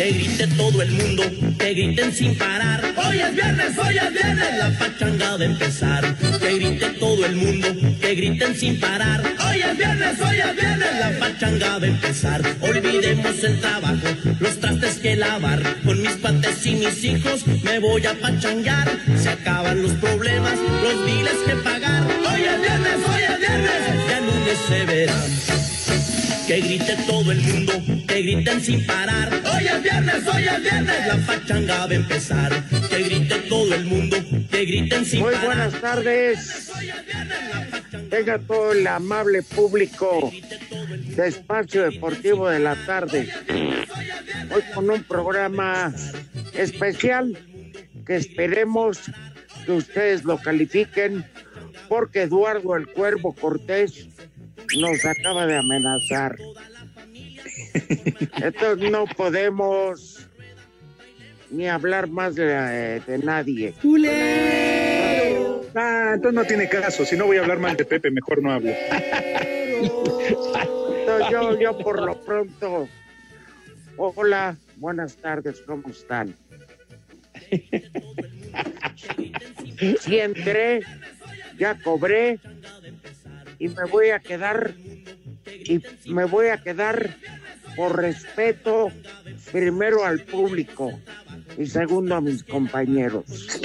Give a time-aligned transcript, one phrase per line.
[0.00, 1.22] Que grite todo el mundo,
[1.58, 2.82] que griten sin parar.
[2.96, 6.16] Hoy es viernes, hoy es viernes, la pachanga de empezar.
[6.40, 7.68] Que grite todo el mundo,
[8.00, 9.22] que griten sin parar.
[9.46, 12.40] Hoy es viernes, hoy es viernes, la pachanga de empezar.
[12.62, 15.62] Olvidemos el trabajo, los trastes que lavar.
[15.84, 18.88] Con mis pates y mis hijos me voy a pachangar.
[19.22, 22.04] Se acaban los problemas, los biles que pagar.
[22.04, 25.79] Hoy es viernes, hoy es viernes, ya lunes se verá.
[26.50, 27.72] Que grite todo el mundo,
[28.08, 29.32] que griten sin parar.
[29.32, 32.64] Hoy es viernes, hoy es viernes, la pachanga va a empezar.
[32.88, 34.16] Que grite todo el mundo,
[34.50, 35.46] que griten sin Muy parar.
[35.46, 36.72] buenas tardes.
[38.10, 40.32] Tenga todo el amable público
[41.14, 43.28] de Espacio Deportivo de la Tarde.
[44.52, 45.94] Hoy con un programa
[46.54, 47.38] especial
[48.04, 48.98] que esperemos
[49.66, 51.24] que ustedes lo califiquen
[51.88, 54.08] porque Eduardo el Cuervo Cortés
[54.78, 56.36] nos acaba de amenazar.
[58.42, 60.26] Entonces no podemos
[61.50, 63.74] ni hablar más de, de nadie.
[65.74, 67.04] Ah, entonces no tiene caso.
[67.04, 68.72] Si no voy a hablar mal de Pepe, mejor no hablo.
[69.80, 72.88] Entonces, yo, yo por lo pronto,
[73.96, 76.34] hola, buenas tardes, ¿cómo están?
[80.00, 80.82] Sí entré,
[81.58, 82.38] ya cobré
[83.60, 84.74] y me voy a quedar
[85.46, 87.14] y me voy a quedar
[87.76, 88.90] por respeto
[89.52, 90.98] primero al público
[91.56, 93.24] y segundo a mis compañeros.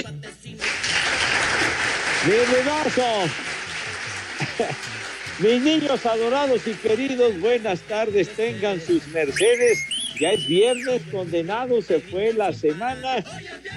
[5.38, 9.78] Mis niños adorados y queridos, buenas tardes, tengan sus mercedes.
[10.18, 13.22] Ya es viernes, condenado, se fue la semana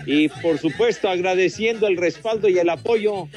[0.06, 3.28] y por supuesto agradeciendo el respaldo y el apoyo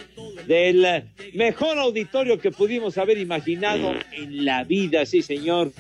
[0.47, 1.05] del
[1.35, 5.73] mejor auditorio que pudimos haber imaginado en la vida, sí señor.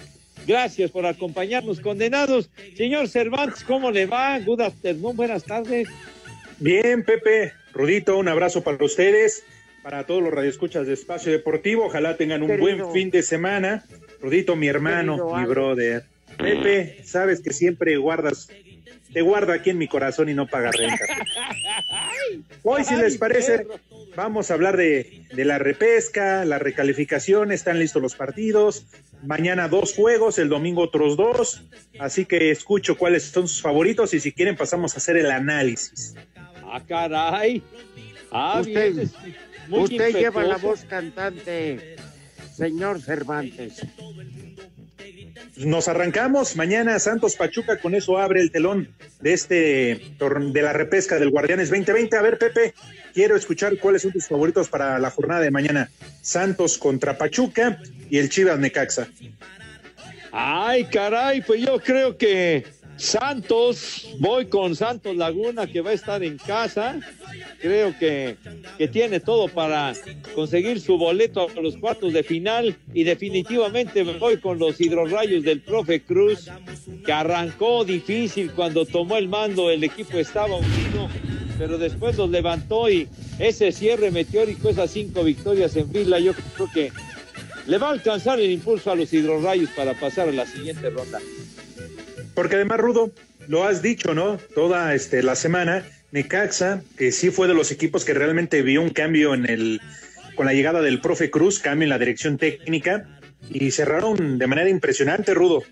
[0.46, 2.50] Gracias por acompañarnos, condenados.
[2.76, 4.38] Señor Cervantes, ¿cómo le va?
[4.40, 5.88] Good afternoon, buenas tardes.
[6.58, 9.44] Bien, Pepe, Rudito, un abrazo para ustedes,
[9.82, 11.86] para todos los radioescuchas de Espacio Deportivo.
[11.86, 12.62] Ojalá tengan un Querido.
[12.62, 13.84] buen fin de semana.
[14.20, 16.04] Rudito, mi hermano, Querido mi brother.
[16.38, 18.48] Pepe, sabes que siempre guardas,
[19.12, 21.04] te guardo aquí en mi corazón y no paga renta.
[22.62, 23.66] Hoy, si les parece,
[24.16, 28.86] vamos a hablar de, de la repesca, la recalificación, están listos los partidos.
[29.24, 31.62] Mañana dos juegos, el domingo otros dos.
[31.98, 36.14] Así que escucho cuáles son sus favoritos y si quieren pasamos a hacer el análisis.
[36.64, 37.62] Ah, caray.
[38.30, 39.12] Ah, Usted- bien, es
[39.68, 41.96] muy Usted lleva la voz cantante,
[42.54, 43.82] señor Cervantes.
[45.56, 48.88] Nos arrancamos mañana Santos Pachuca, con eso abre el telón
[49.20, 52.16] de este de la repesca del Guardianes 2020.
[52.16, 52.74] A ver, Pepe,
[53.12, 55.90] quiero escuchar cuáles son tus favoritos para la jornada de mañana.
[56.20, 57.78] Santos contra Pachuca
[58.10, 59.08] y el Chivas Necaxa.
[60.32, 62.64] Ay, caray, pues yo creo que
[62.96, 67.00] Santos, voy con Santos Laguna que va a estar en casa.
[67.60, 68.36] Creo que,
[68.78, 69.92] que tiene todo para
[70.34, 75.42] conseguir su boleto a los cuartos de final y definitivamente me voy con los hidrorrayos
[75.42, 76.50] del profe Cruz
[77.04, 81.08] que arrancó difícil cuando tomó el mando, el equipo estaba unido,
[81.58, 83.08] pero después los levantó y
[83.38, 86.92] ese cierre meteórico, esas cinco victorias en fila, yo creo que
[87.66, 91.20] le va a alcanzar el impulso a los hidrorrayos para pasar a la siguiente ronda.
[92.42, 93.12] Porque además, Rudo,
[93.46, 94.36] lo has dicho, ¿no?
[94.36, 98.90] Toda este, la semana, Necaxa, que sí fue de los equipos que realmente vio un
[98.90, 99.80] cambio en el,
[100.34, 104.68] con la llegada del profe Cruz, cambio en la dirección técnica, y cerraron de manera
[104.68, 105.62] impresionante, Rudo.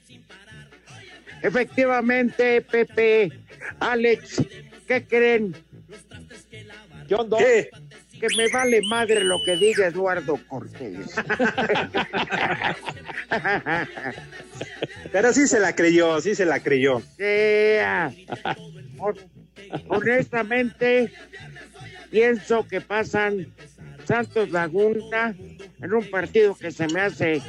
[1.43, 3.33] Efectivamente, Pepe,
[3.81, 4.41] Alex,
[4.87, 5.57] ¿qué creen?
[7.37, 7.71] ¿Qué?
[8.21, 11.15] Que me vale madre lo que diga Eduardo Cortés.
[15.11, 17.03] Pero sí se la creyó, sí se la creyó.
[19.89, 21.11] Honestamente,
[22.11, 23.47] pienso que pasan
[24.05, 25.35] Santos Laguna
[25.81, 27.41] en un partido que se me hace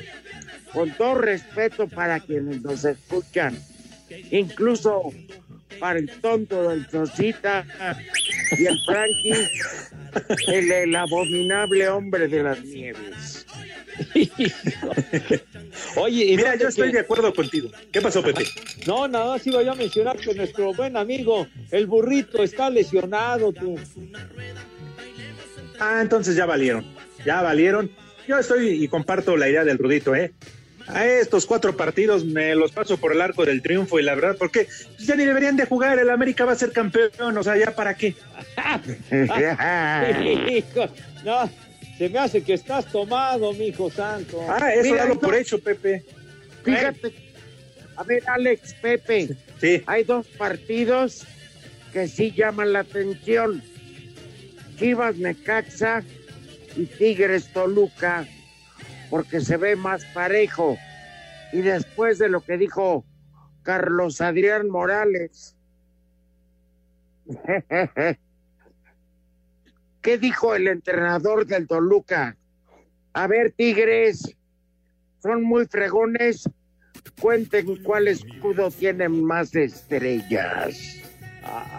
[0.71, 3.57] con todo respeto para quienes nos escuchan,
[4.31, 5.11] incluso
[5.79, 7.65] para el tonto del Chocita
[8.57, 9.47] y el Frankie,
[10.47, 13.45] el, el abominable hombre de las nieves.
[15.95, 17.69] Oye, y Mira, yo estoy que- de acuerdo contigo.
[17.91, 18.45] ¿Qué pasó, Pepe?
[18.87, 23.51] No, nada más iba yo a mencionar que nuestro buen amigo, el burrito, está lesionado,
[23.53, 23.77] tú.
[25.79, 26.85] Ah, entonces ya valieron.
[27.25, 27.91] Ya valieron.
[28.27, 30.31] Yo estoy y comparto la idea del Rudito, ¿eh?
[30.93, 34.35] A estos cuatro partidos me los paso por el arco del triunfo y la verdad,
[34.37, 34.67] porque
[34.99, 35.99] ya ni deberían de jugar.
[35.99, 38.15] El América va a ser campeón, o sea, ¿ya para qué?
[41.23, 41.49] No,
[41.97, 44.43] se me hace que estás tomado, mijo santo.
[44.49, 45.19] Ah, eso Mira, dalo no.
[45.19, 46.03] por hecho, Pepe.
[46.63, 47.13] Fíjate,
[47.95, 49.29] a ver, Alex, Pepe,
[49.59, 49.83] Sí.
[49.85, 51.25] hay dos partidos
[51.93, 53.61] que sí llaman la atención.
[54.79, 56.03] Chivas Necaxa
[56.75, 58.25] y Tigres Toluca,
[59.11, 60.77] porque se ve más parejo.
[61.53, 63.05] Y después de lo que dijo
[63.61, 65.55] Carlos Adrián Morales.
[70.01, 72.35] ¿Qué dijo el entrenador del Toluca?
[73.13, 74.35] A ver, Tigres,
[75.21, 76.49] son muy fregones.
[77.19, 80.97] Cuenten cuál escudo tiene más estrellas.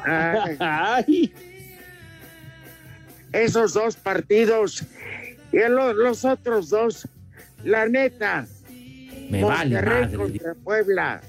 [0.05, 1.32] Ay,
[3.32, 4.84] esos dos partidos
[5.52, 7.08] y lo- los otros dos,
[7.64, 8.47] la neta,
[9.31, 10.17] Me vale Monterrey madre.
[10.17, 11.20] contra Puebla.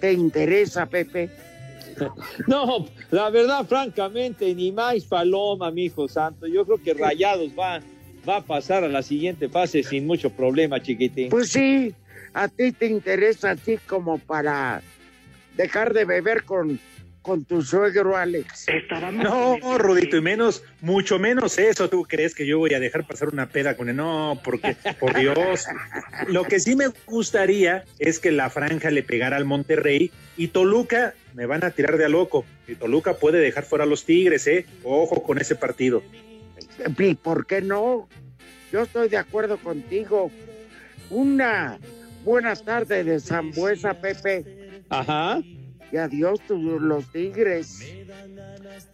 [0.00, 1.30] ¿Te interesa, Pepe?
[2.46, 6.46] no, la verdad, francamente, ni más paloma, mijo santo.
[6.46, 7.80] Yo creo que Rayados va,
[8.28, 11.28] va a pasar a la siguiente fase sin mucho problema, chiquitín.
[11.28, 11.94] Pues sí,
[12.34, 14.82] a ti te interesa así como para
[15.56, 16.80] dejar de beber con,
[17.22, 18.66] con tu suegro, Alex.
[19.12, 21.88] No, Rudito, y menos, mucho menos eso.
[21.88, 23.96] ¿Tú crees que yo voy a dejar pasar una peda con él?
[23.96, 25.66] No, porque, por Dios.
[26.28, 31.14] Lo que sí me gustaría es que la franja le pegara al Monterrey y Toluca
[31.34, 32.44] me van a tirar de a loco.
[32.66, 34.66] Y Toluca puede dejar fuera a los Tigres, ¿eh?
[34.82, 36.02] Ojo con ese partido.
[36.98, 38.08] ¿Y por qué no?
[38.72, 40.30] Yo estoy de acuerdo contigo.
[41.10, 41.78] Una
[42.24, 44.82] buena tarde de Zambuesa, Pepe.
[44.88, 45.40] Ajá.
[45.92, 47.84] Y adiós, los Tigres.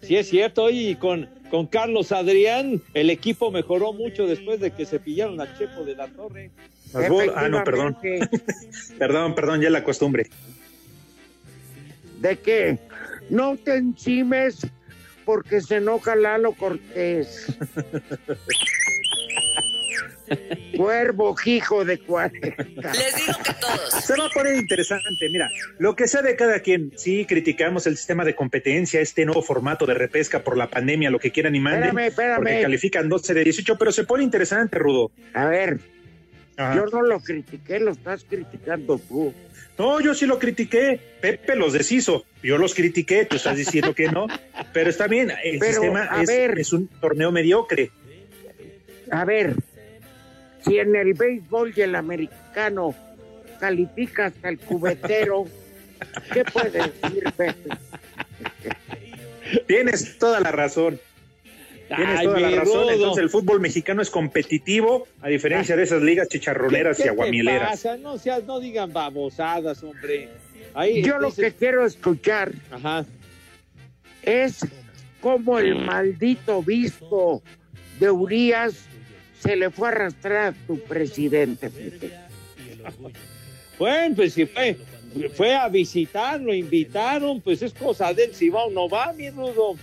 [0.03, 0.69] Sí, es cierto.
[0.69, 5.57] Y con, con Carlos Adrián, el equipo mejoró mucho después de que se pillaron a
[5.57, 6.51] Chepo de la Torre.
[6.93, 7.97] Ah, no, perdón.
[8.99, 10.29] Perdón, perdón, ya la costumbre.
[12.21, 12.79] ¿De qué?
[13.31, 14.67] No te encimes
[15.25, 17.47] porque se enoja Lalo Cortés.
[20.77, 22.93] Cuervo, hijo de cuarenta.
[22.93, 24.05] Les digo que todos.
[24.05, 25.29] Se va a poner interesante.
[25.31, 29.43] Mira, lo que sea de cada quien, sí criticamos el sistema de competencia, este nuevo
[29.43, 32.37] formato de repesca por la pandemia, lo que quieran y manden, Espérame, espérame.
[32.39, 35.11] porque califican 12 de 18, pero se pone interesante, Rudo.
[35.35, 35.79] A ver,
[36.57, 36.77] Ajá.
[36.77, 39.33] yo no lo critiqué, lo estás criticando tú.
[39.79, 40.99] No, yo sí lo critiqué.
[41.21, 42.25] Pepe los deshizo.
[42.43, 44.27] Yo los critiqué, tú estás diciendo que no.
[44.73, 46.59] Pero está bien, el Pero, sistema a es, ver.
[46.59, 47.93] es un torneo mediocre.
[49.11, 49.55] A ver,
[50.69, 52.95] si en el béisbol y el americano
[53.61, 55.47] califica hasta el cubetero,
[56.33, 57.71] ¿qué puede decir Pepe?
[59.67, 61.01] Tienes toda la razón.
[61.89, 62.83] Tienes Ay, toda la razón.
[62.83, 62.91] Rudo.
[62.91, 67.11] Entonces el fútbol mexicano es competitivo, a diferencia de esas ligas chicharroneras ¿Qué- y qué
[67.11, 67.71] aguamileras.
[67.71, 67.97] pasa?
[67.97, 70.29] No, seas, no digan babosadas, hombre.
[70.75, 73.07] Ahí Yo lo que quiero escuchar Ajá.
[74.23, 74.59] es
[75.23, 77.43] cómo el maldito obispo
[77.99, 78.85] de Urias
[79.41, 82.13] se le fue a arrastrar a tu presidente, Pepe.
[83.79, 84.77] Bueno, pues si fue,
[85.35, 89.13] fue a visitar, lo invitaron, pues es cosa de él, si va o no va,
[89.13, 89.77] mi rudo.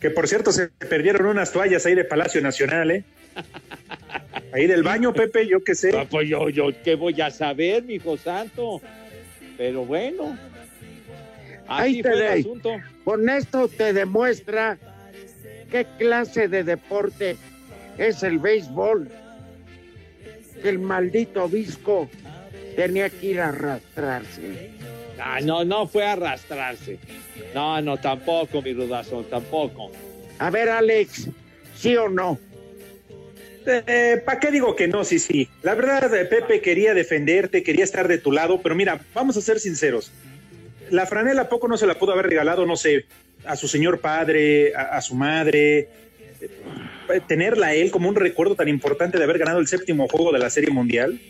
[0.00, 3.04] Que por cierto se perdieron unas toallas ahí de Palacio Nacional, ¿eh?
[4.52, 5.96] Ahí del baño, Pepe, yo qué sé.
[5.96, 8.80] Ah, Pues yo, yo, ¿qué voy a saber, mi hijo santo?
[9.56, 10.36] Pero bueno,
[11.66, 12.70] Ahí fue el asunto.
[13.04, 14.78] Con esto te demuestra
[15.70, 17.36] qué clase de deporte
[17.98, 19.08] es el béisbol.
[20.62, 22.08] Que el maldito obispo
[22.76, 24.70] tenía que ir a arrastrarse.
[25.18, 26.98] Ah, no, no fue arrastrarse.
[27.54, 29.90] No, no, tampoco, mi rudazo, tampoco.
[30.38, 31.28] A ver, Alex,
[31.76, 32.38] ¿sí o no?
[33.66, 35.04] Eh, ¿Para qué digo que no?
[35.04, 35.48] Sí, sí.
[35.62, 39.40] La verdad, eh, Pepe quería defenderte, quería estar de tu lado, pero mira, vamos a
[39.40, 40.12] ser sinceros.
[40.90, 43.06] La franela ¿a poco no se la pudo haber regalado, no sé,
[43.46, 45.88] a su señor padre, a, a su madre.
[47.12, 50.32] Eh, Tenerla a él como un recuerdo tan importante de haber ganado el séptimo juego
[50.32, 51.20] de la Serie Mundial.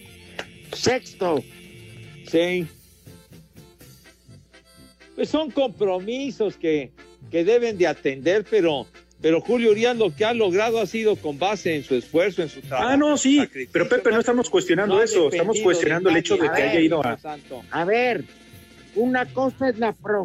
[0.72, 1.42] Sexto.
[2.30, 2.66] Sí.
[5.14, 6.90] Pues son compromisos que,
[7.30, 8.86] que deben de atender, pero,
[9.20, 12.48] pero Julio Urián lo que ha logrado ha sido con base en su esfuerzo, en
[12.48, 12.88] su trabajo.
[12.90, 13.40] Ah, no, sí,
[13.70, 17.04] pero Pepe, no estamos cuestionando No eso, estamos cuestionando el hecho de que haya ido
[17.04, 17.16] a...
[17.70, 18.24] A ver,
[18.96, 20.24] una cosa es la pro.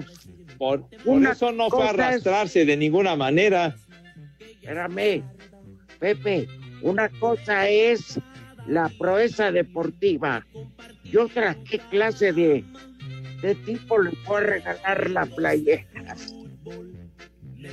[0.58, 3.76] Por, por Una eso no fue es- arrastrarse de ninguna manera.
[4.40, 5.24] Espérame,
[6.00, 6.48] Pepe,
[6.82, 8.20] una cosa es
[8.68, 10.46] la proeza deportiva
[11.04, 12.64] y otra, ¿qué clase de,
[13.42, 16.16] de tipo le puede regalar la playera?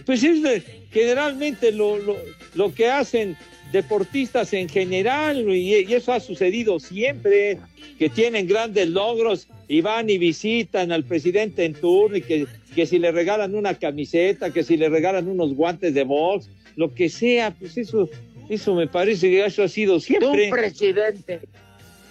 [0.04, 2.16] Pues es generalmente lo, lo,
[2.54, 3.36] lo que hacen
[3.72, 7.58] deportistas en general y, y eso ha sucedido siempre,
[7.98, 12.86] que tienen grandes logros y van y visitan al presidente en turno y que, que
[12.86, 17.08] si le regalan una camiseta, que si le regalan unos guantes de box, lo que
[17.08, 18.08] sea, pues eso,
[18.48, 20.48] eso me parece que eso ha sido siempre.
[20.50, 21.40] presidente,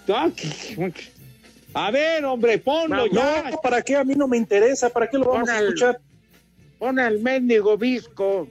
[0.08, 0.30] Ah,
[1.74, 3.50] A ver, hombre, ponlo No, ya.
[3.50, 3.96] No, ¿para qué?
[3.96, 6.00] A mí no me interesa, ¿para qué lo vamos Pon a escuchar?
[6.78, 8.48] pon al mendigo visco.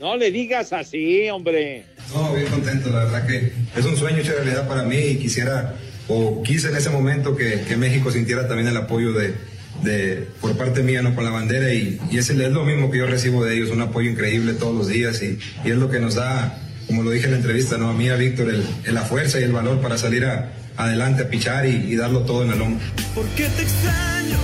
[0.00, 1.84] No le digas así, hombre.
[2.12, 5.76] No, bien contento, la verdad que es un sueño hecho realidad para mí y quisiera,
[6.08, 9.34] o quise en ese momento que, que México sintiera también el apoyo de,
[9.82, 11.14] de por parte mía, ¿no?
[11.14, 13.70] Con la bandera y, y es, el- es lo mismo que yo recibo de ellos,
[13.70, 17.10] un apoyo increíble todos los días y, y es lo que nos da, como lo
[17.10, 17.88] dije en la entrevista, ¿no?
[17.90, 21.22] A mí, a Víctor, el, el- la fuerza y el valor para salir a- adelante
[21.24, 22.84] a pichar y, y darlo todo en el hombro.
[23.14, 24.38] ¿Por qué te extraño?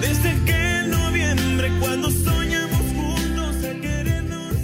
[0.00, 4.54] Desde que en noviembre cuando soñamos juntos a querernos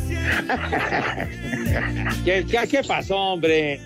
[2.25, 3.81] ¿Qué, qué, qué pasó, hombre?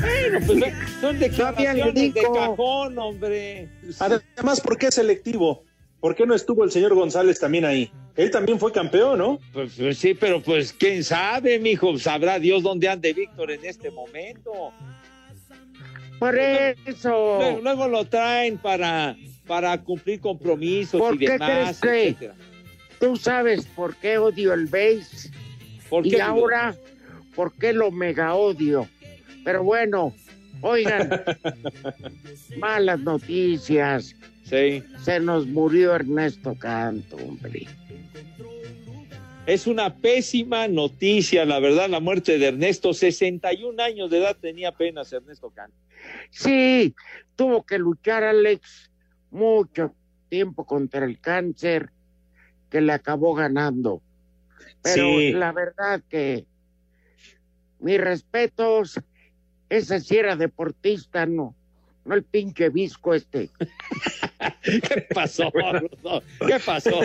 [0.00, 3.68] Bueno, pues ve, son declaraciones de cajón, hombre.
[3.98, 5.64] Además, ¿por qué selectivo?
[6.00, 7.90] ¿Por qué no estuvo el señor González también ahí?
[8.16, 9.38] Él también fue campeón, ¿no?
[9.52, 13.90] Pues, pues sí, pero pues quién sabe, mijo, sabrá Dios dónde ande Víctor en este
[13.90, 14.72] momento.
[16.18, 17.38] Por eso.
[17.40, 22.30] Luego, luego lo traen para, para cumplir compromisos ¿Por y qué demás, crees que?
[22.98, 25.30] Tú sabes por qué odio el base
[25.88, 26.74] ¿Por y qué, ahora
[27.36, 28.88] por qué lo mega odio.
[29.44, 30.14] Pero bueno,
[30.60, 31.10] oigan,
[32.58, 34.14] malas noticias.
[34.44, 34.82] Sí.
[35.02, 37.66] Se nos murió Ernesto Canto, hombre.
[39.46, 42.92] Es una pésima noticia, la verdad, la muerte de Ernesto.
[42.92, 45.76] 61 años de edad tenía apenas Ernesto Canto.
[46.30, 46.94] Sí,
[47.34, 48.90] tuvo que luchar Alex
[49.30, 49.94] mucho
[50.28, 51.90] tiempo contra el cáncer
[52.70, 54.02] que le acabó ganando.
[54.82, 55.32] Pero Sí.
[55.32, 56.44] la verdad que
[57.80, 59.00] mis respetos,
[59.68, 61.54] ese sí era deportista, no,
[62.04, 63.50] no el pinche visco este.
[64.62, 66.22] ¿Qué pasó, Rudo?
[66.46, 67.00] ¿Qué pasó?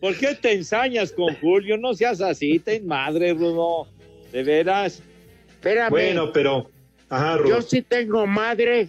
[0.00, 1.76] ¿Por qué te ensañas con Julio?
[1.76, 3.86] No seas así, ten madre, Rudo.
[4.32, 5.02] De veras.
[5.48, 6.70] Espérame, Bueno, pero...
[7.08, 7.62] Ajá, yo Rudo.
[7.62, 8.88] sí tengo madre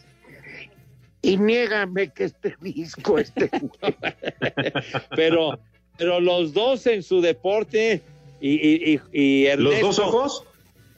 [1.23, 3.49] y niégame que este visco este.
[5.15, 5.59] Pero,
[5.97, 8.01] pero los dos en su deporte
[8.39, 10.45] y, y, y, y ¿Los dos ojos?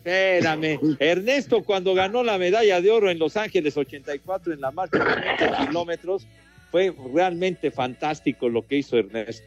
[0.03, 0.79] Espérame.
[0.99, 5.37] Ernesto, cuando ganó la medalla de oro en Los Ángeles 84 en la marcha de
[5.37, 6.27] 500 kilómetros,
[6.71, 9.45] fue realmente fantástico lo que hizo Ernesto.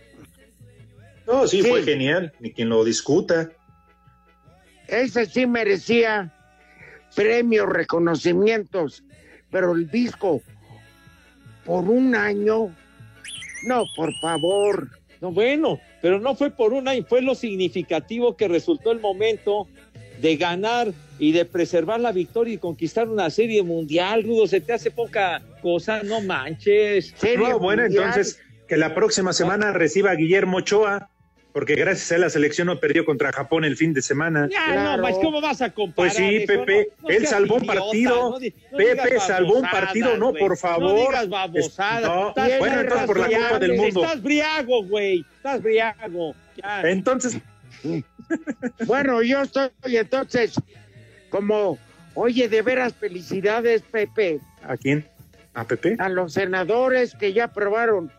[1.27, 1.69] No, sí, Sí.
[1.69, 3.51] fue genial, ni quien lo discuta.
[4.89, 6.33] Ese sí merecía
[7.15, 9.03] premios, reconocimientos,
[9.51, 10.41] pero el disco
[11.65, 12.75] por un año,
[13.67, 14.89] no, por favor.
[15.21, 19.67] No, bueno, pero no fue por una, fue lo significativo que resultó el momento
[20.21, 24.73] de ganar y de preservar la victoria y conquistar una serie mundial, Rudo, se te
[24.73, 27.15] hace poca cosa, no manches.
[27.17, 28.05] Serie No, bueno, mundial.
[28.09, 31.09] entonces que la próxima semana reciba a Guillermo Ochoa,
[31.53, 34.47] porque gracias a él la selección no perdió contra Japón el fin de semana.
[34.53, 34.97] Ya, Claro.
[34.99, 36.13] no, más, ¿cómo vas a comparar?
[36.13, 36.47] Pues sí, eso?
[36.47, 38.31] Pepe, No, no él salvó un partido.
[38.33, 40.83] no di- no Pepe salvó un partido, no, por favor.
[40.95, 42.35] No digas babosadas.
[42.51, 44.03] Es- bueno, entonces por la culpa briago, del mundo.
[44.05, 45.25] Estás briago, güey.
[45.39, 46.35] Estás briago.
[46.63, 46.83] Ya.
[46.83, 47.39] Entonces,
[48.87, 50.55] Bueno, yo estoy entonces
[51.31, 51.79] como,
[52.15, 55.07] oye, de veras felicidades, Pepe, ¿a quién?
[55.55, 55.97] ¿A Pepe?
[55.99, 58.11] a los senadores que ya aprobaron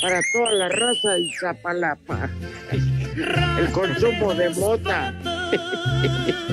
[0.00, 2.30] para toda la raza de Zapalapa
[3.58, 5.14] el consumo de mota.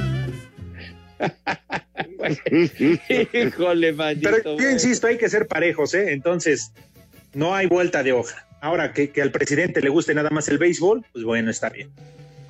[3.34, 4.29] Híjole, maldito.
[4.31, 6.12] Pero yo insisto, hay que ser parejos, ¿eh?
[6.13, 6.72] Entonces,
[7.34, 8.46] No hay vuelta de hoja.
[8.60, 11.89] Ahora que, que al presidente le guste nada más el béisbol, pues bueno, está bien.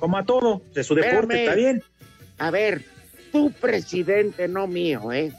[0.02, 1.42] Como a todo, de su deporte, Espérame.
[1.44, 1.82] está bien.
[2.38, 2.82] A ver,
[3.30, 5.32] tu presidente, no mío, ¿eh?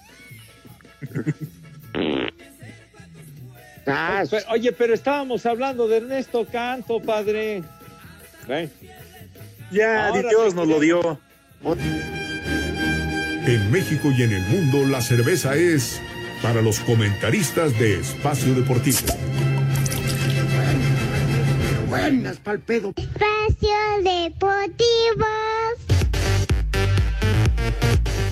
[3.83, 4.29] Sas.
[4.29, 7.61] Pero- oye, pero estábamos hablando de Ernesto Canto, padre.
[8.47, 8.71] Ven.
[9.69, 11.19] Ya, Ahora Dios nos lo dio.
[13.45, 15.99] En México y en el mundo la cerveza es
[16.41, 18.99] para los comentaristas de Espacio Deportivo.
[21.93, 22.91] Buenas pa'l pedo.
[22.97, 23.69] Espacio
[24.03, 25.27] Deportivo.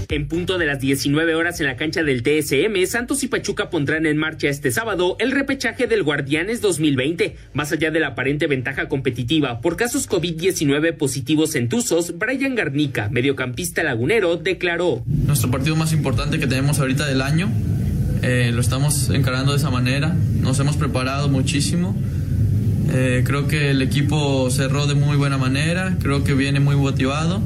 [0.10, 4.08] En punto de las 19 horas en la cancha del TSM, Santos y Pachuca pondrán
[4.08, 7.36] en marcha este sábado el repechaje del Guardianes 2020.
[7.53, 13.10] Más allá de la aparente ventaja competitiva por casos COVID-19 positivos en Tuzos, Brian Garnica,
[13.10, 15.03] mediocampista lagunero, declaró.
[15.06, 17.51] Nuestro partido más importante que tenemos ahorita del año.
[18.24, 20.15] Eh, lo estamos encarando de esa manera.
[20.39, 21.96] Nos hemos preparado muchísimo.
[22.89, 25.97] Eh, creo que el equipo cerró de muy buena manera.
[26.01, 27.41] Creo que viene muy motivado.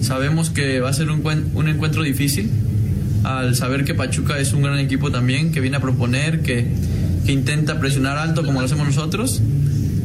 [0.00, 1.22] Sabemos que va a ser un,
[1.54, 2.50] un encuentro difícil.
[3.22, 6.66] Al saber que Pachuca es un gran equipo también, que viene a proponer, que,
[7.24, 9.40] que intenta presionar alto como lo hacemos nosotros.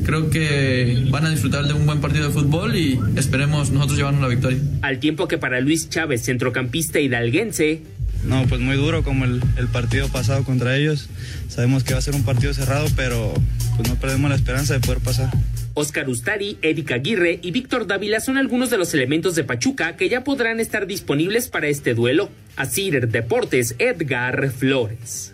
[0.06, 4.22] Creo que van a disfrutar de un buen partido de fútbol y esperemos nosotros llevarnos
[4.22, 4.58] la victoria.
[4.82, 7.82] Al tiempo que para Luis Chávez, centrocampista hidalguense,
[8.24, 11.10] No, pues muy duro como el, el partido pasado contra ellos.
[11.48, 13.34] Sabemos que va a ser un partido cerrado, pero
[13.78, 15.32] pues no perdemos la esperanza de poder pasar.
[15.74, 20.10] Oscar Ustari, Erika Aguirre y Víctor Dávila son algunos de los elementos de Pachuca que
[20.10, 22.30] ya podrán estar disponibles para este duelo.
[22.58, 25.34] Así Deportes, Edgar Flores.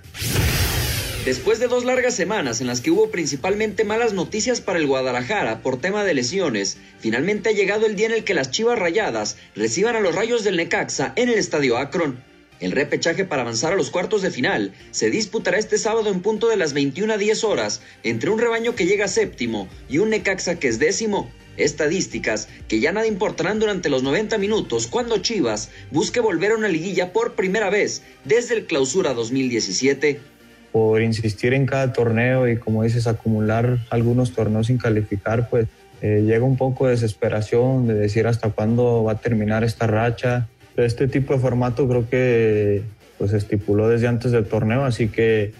[1.25, 5.63] Después de dos largas semanas en las que hubo principalmente malas noticias para el Guadalajara
[5.63, 9.37] por tema de lesiones, finalmente ha llegado el día en el que las Chivas Rayadas
[9.55, 12.19] reciban a los Rayos del Necaxa en el Estadio Akron.
[12.59, 16.47] El repechaje para avanzar a los cuartos de final se disputará este sábado en punto
[16.47, 20.55] de las 21 a 10 horas entre un rebaño que llega séptimo y un Necaxa
[20.55, 21.29] que es décimo.
[21.57, 26.67] Estadísticas que ya nada importarán durante los 90 minutos cuando Chivas busque volver a una
[26.67, 30.19] liguilla por primera vez desde el clausura 2017.
[30.71, 35.67] por insistir en cada torneo y como dices, acumular algunos torneos sin calificar, pues
[36.01, 40.49] eh, llega un poco de desesperación de decir hasta cuándo va a terminar esta racha.
[40.77, 42.83] Este tipo de formato creo que
[43.17, 45.53] pues estipuló desde antes del torneo, así que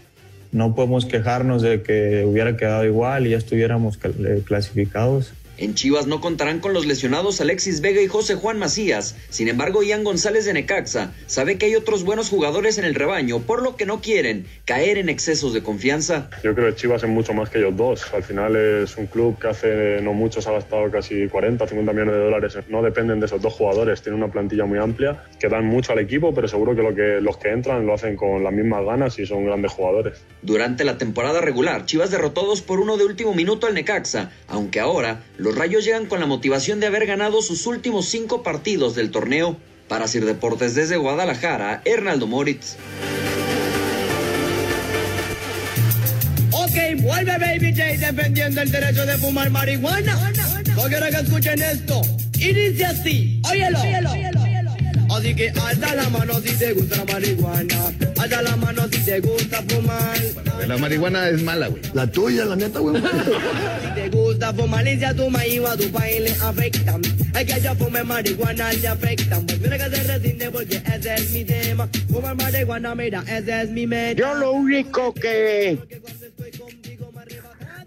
[0.52, 5.34] no podemos quejarnos de que hubiera quedado igual y ya estuviéramos eh, clasificados.
[5.58, 9.16] En Chivas no contarán con los lesionados Alexis Vega y José Juan Macías.
[9.30, 13.40] Sin embargo, Ian González de Necaxa sabe que hay otros buenos jugadores en el rebaño,
[13.40, 16.30] por lo que no quieren caer en excesos de confianza.
[16.44, 18.14] Yo creo que Chivas es mucho más que ellos dos.
[18.14, 21.94] Al final es un club que hace no mucho se ha gastado casi 40, 50
[21.94, 22.58] millones de dólares.
[22.68, 24.02] No dependen de esos dos jugadores.
[24.02, 27.22] Tienen una plantilla muy amplia que dan mucho al equipo, pero seguro que, lo que
[27.22, 30.22] los que entran lo hacen con las mismas ganas y son grandes jugadores.
[30.42, 34.80] Durante la temporada regular, Chivas derrotó 2 por 1 de último minuto al Necaxa, aunque
[34.80, 39.12] ahora los Rayos llegan con la motivación de haber ganado sus últimos cinco partidos del
[39.12, 39.56] torneo.
[39.88, 42.78] Para Sir Deportes desde Guadalajara, Hernaldo Moritz.
[46.50, 50.34] Ok, vuelve Baby J defendiendo el derecho de fumar marihuana.
[50.76, 52.02] No quiero que escuchen esto.
[52.32, 54.45] Dice así, óyelo.
[55.16, 57.94] Así que alza la mano si te gusta la marihuana.
[58.20, 60.18] Alza la mano si te gusta fumar.
[60.68, 61.82] La marihuana es mala, güey.
[61.94, 63.02] La tuya, la neta, güey.
[63.02, 67.02] Si te gusta fumar y si a tu maíz o a tu país le afectan.
[67.34, 69.46] Hay que yo fume marihuana le afectan.
[69.46, 71.88] Pues mira que se resiste porque ese es mi tema.
[72.12, 74.20] Fumar marihuana, mira, ese es mi meta.
[74.20, 75.80] Yo lo único que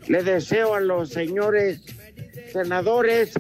[0.06, 1.80] le deseo a los señores
[2.52, 3.32] senadores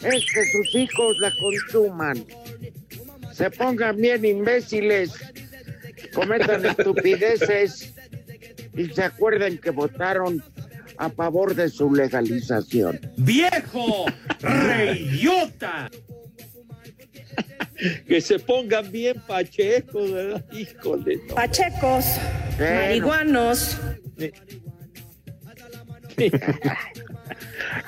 [0.00, 2.24] es que sus hijos la consuman.
[3.42, 5.10] Se pongan bien imbéciles,
[6.14, 7.92] cometan estupideces
[8.72, 10.40] y se acuerden que votaron
[10.96, 13.00] a favor de su legalización.
[13.16, 14.06] ¡Viejo!
[14.42, 15.90] ¡Reyota!
[18.06, 20.44] Que se pongan bien pachecos, ¿verdad?
[20.52, 21.16] Híjole.
[21.26, 21.34] no.
[21.34, 22.04] Pachecos,
[22.60, 23.76] marihuanos.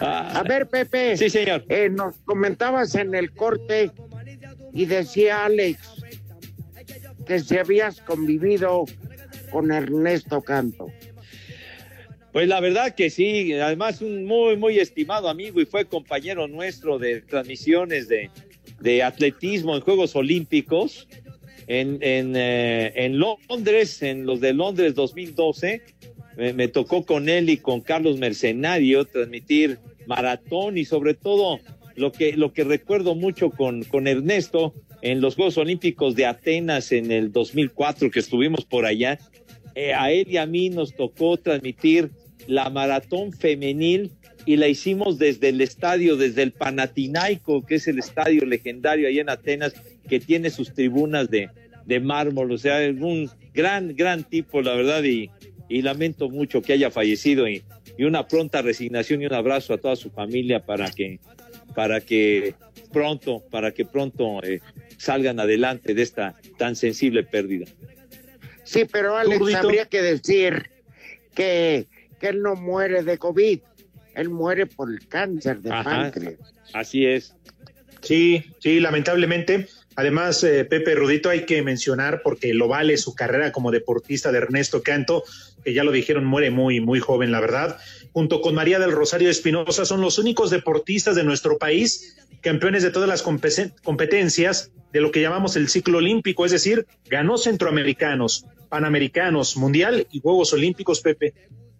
[0.00, 1.16] A ver, Pepe.
[1.16, 1.64] Sí, señor.
[1.68, 3.92] Eh, nos comentabas en el corte
[4.74, 5.78] y decía Alex
[7.26, 8.84] que si habías convivido
[9.50, 10.88] con Ernesto Canto.
[12.32, 16.98] Pues la verdad que sí, además un muy, muy estimado amigo y fue compañero nuestro
[16.98, 18.30] de transmisiones de,
[18.80, 21.06] de atletismo en Juegos Olímpicos
[21.68, 25.82] en, en, eh, en Londres, en los de Londres 2012.
[26.36, 31.60] Me, me tocó con él y con Carlos Mercenario transmitir maratón y sobre todo
[31.96, 36.92] lo que, lo que recuerdo mucho con, con Ernesto en los Juegos Olímpicos de Atenas
[36.92, 39.18] en el 2004 que estuvimos por allá.
[39.74, 42.10] Eh, a él y a mí nos tocó transmitir
[42.46, 44.12] la maratón femenil
[44.46, 49.18] y la hicimos desde el estadio, desde el Panatinaico, que es el estadio legendario ahí
[49.18, 49.74] en Atenas,
[50.08, 51.48] que tiene sus tribunas de,
[51.86, 52.52] de mármol.
[52.52, 55.30] O sea, es un gran, gran tipo, la verdad, y,
[55.68, 57.62] y lamento mucho que haya fallecido y,
[57.96, 61.20] y una pronta resignación y un abrazo a toda su familia para que,
[61.74, 62.54] para que
[62.92, 64.60] pronto, para que pronto eh,
[64.98, 67.66] salgan adelante de esta tan sensible pérdida.
[68.64, 69.58] Sí, pero Alex, Rudito?
[69.58, 70.70] habría que decir
[71.34, 71.86] que,
[72.20, 73.60] que él no muere de COVID,
[74.14, 75.84] él muere por el cáncer de Ajá.
[75.84, 76.54] páncreas.
[76.72, 77.34] Así es.
[78.00, 79.68] Sí, sí, lamentablemente.
[79.96, 84.38] Además, eh, Pepe Rudito hay que mencionar, porque lo vale su carrera como deportista de
[84.38, 85.22] Ernesto Canto,
[85.64, 87.78] que ya lo dijeron, muere muy, muy joven, la verdad.
[88.14, 92.92] Junto con María del Rosario Espinosa, son los únicos deportistas de nuestro país campeones de
[92.92, 99.56] todas las competencias de lo que llamamos el ciclo olímpico, es decir, ganó centroamericanos, panamericanos,
[99.56, 101.34] mundial y Juegos Olímpicos, Pepe.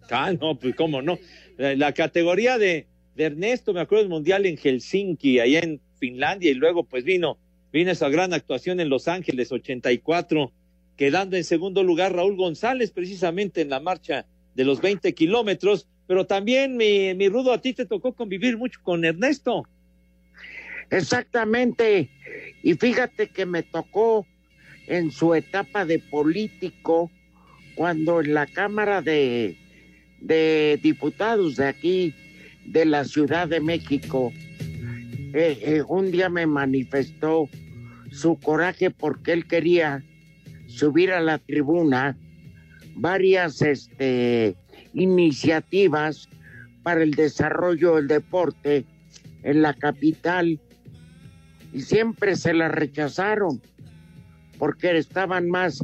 [0.09, 1.17] Ah, no, pues cómo no.
[1.57, 6.83] La, categoría de, Ernesto, me acuerdo del Mundial en Helsinki, allá en Finlandia, y luego
[6.83, 7.37] pues vino,
[7.71, 10.51] vino esa gran actuación en Los Ángeles, 84,
[10.97, 16.25] quedando en segundo lugar Raúl González, precisamente en la marcha de los 20 kilómetros, pero
[16.25, 19.67] también mi, mi Rudo, a ti te tocó convivir mucho con Ernesto.
[20.89, 22.09] Exactamente.
[22.63, 24.25] Y fíjate que me tocó
[24.87, 27.09] en su etapa de político,
[27.75, 29.57] cuando en la Cámara de,
[30.21, 32.13] de Diputados de aquí,
[32.65, 34.31] de la Ciudad de México,
[35.33, 37.49] eh, eh, un día me manifestó
[38.11, 40.03] su coraje porque él quería
[40.67, 42.17] subir a la tribuna
[42.95, 44.55] varias este,
[44.95, 46.27] iniciativas
[46.83, 48.85] para el desarrollo del deporte
[49.43, 50.59] en la capital
[51.73, 53.61] y siempre se las rechazaron
[54.57, 55.83] porque estaban más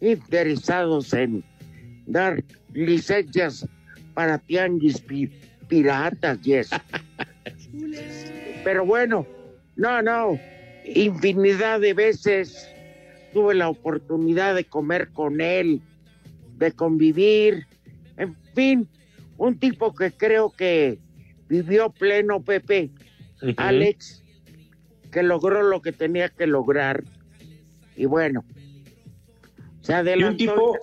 [0.00, 1.42] interesados en
[2.06, 3.66] dar licencias
[4.14, 5.30] para tianguis pi-
[5.68, 6.76] piratas y eso.
[8.64, 9.26] Pero bueno,
[9.76, 10.38] no, no,
[10.84, 12.68] infinidad de veces
[13.32, 15.80] tuve la oportunidad de comer con él,
[16.58, 17.66] de convivir,
[18.54, 18.88] fin,
[19.36, 20.98] un tipo que creo que
[21.48, 22.90] vivió pleno, Pepe.
[23.56, 24.22] Alex,
[25.10, 27.02] que logró lo que tenía que lograr.
[27.96, 28.44] Y bueno,
[29.80, 30.36] se Y un adelantó.
[30.36, 30.78] tipo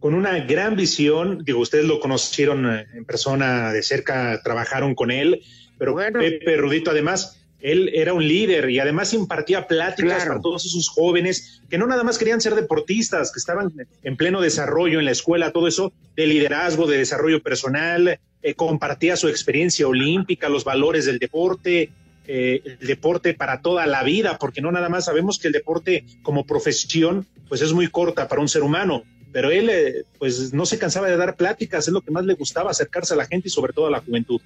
[0.00, 5.10] con una gran visión, digo, ustedes lo conocieron eh, en persona de cerca, trabajaron con
[5.10, 5.42] él,
[5.78, 10.30] pero Pepe Rudito además, él era un líder y además impartía pláticas Claro.
[10.30, 14.40] para todos esos jóvenes que no nada más querían ser deportistas, que estaban en pleno
[14.40, 19.86] desarrollo en la escuela, todo eso de liderazgo, de desarrollo personal, eh, compartía su experiencia
[19.86, 21.90] olímpica, los valores del deporte,
[22.26, 26.04] eh, el deporte para toda la vida, porque no nada más sabemos que el deporte
[26.22, 30.64] como profesión, pues es muy corta para un ser humano, pero él, eh, pues no
[30.64, 33.48] se cansaba de dar pláticas, es lo que más le gustaba, acercarse a la gente
[33.48, 34.40] y sobre todo a la juventud.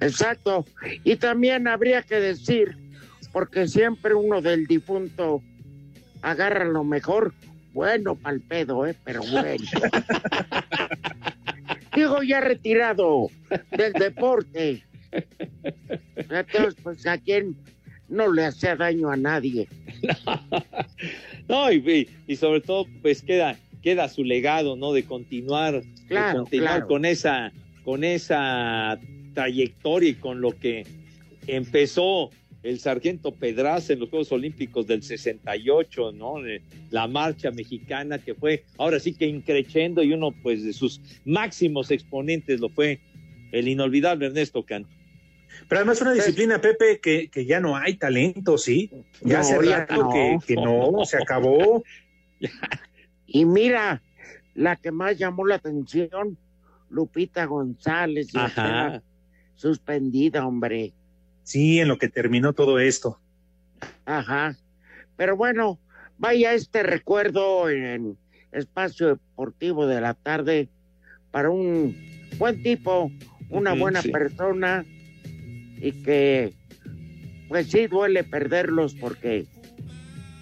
[0.00, 0.66] Exacto.
[1.04, 2.76] Y también habría que decir,
[3.32, 5.42] porque siempre uno del difunto
[6.22, 7.32] agarra lo mejor,
[7.72, 8.94] bueno, pal pedo, ¿eh?
[9.04, 9.64] Pero bueno.
[11.94, 13.28] Digo, ya retirado
[13.76, 14.82] del deporte.
[16.16, 17.56] Entonces, pues a quien
[18.08, 19.68] no le hacía daño a nadie.
[21.48, 24.92] No, y, y- y sobre todo, pues queda, queda su legado, ¿no?
[24.92, 26.86] De continuar, Claro, de continuar claro.
[26.88, 27.52] con esa,
[27.84, 28.98] con esa
[29.36, 30.86] trayectoria y con lo que
[31.46, 32.30] empezó
[32.62, 36.36] el sargento Pedraza en los Juegos Olímpicos del 68, ¿no?
[36.90, 41.90] La marcha mexicana que fue, ahora sí que increciendo y uno, pues, de sus máximos
[41.90, 43.00] exponentes lo fue
[43.52, 44.90] el inolvidable Ernesto Canto.
[45.68, 48.90] Pero además una disciplina, Pepe, que, que ya no hay talento, ¿sí?
[49.22, 50.10] Ya No, hace rato no.
[50.10, 51.84] que, que no, se acabó.
[53.28, 54.02] Y mira,
[54.54, 56.38] la que más llamó la atención,
[56.88, 59.02] Lupita González, y Ajá.
[59.56, 60.92] Suspendida, hombre.
[61.42, 63.18] Sí, en lo que terminó todo esto.
[64.04, 64.56] Ajá.
[65.16, 65.78] Pero bueno,
[66.18, 68.16] vaya este recuerdo en
[68.52, 70.68] Espacio Deportivo de la Tarde
[71.30, 71.96] para un
[72.38, 73.10] buen tipo,
[73.50, 74.10] una buena sí.
[74.10, 74.84] persona
[75.78, 76.54] y que
[77.48, 79.46] pues sí duele perderlos porque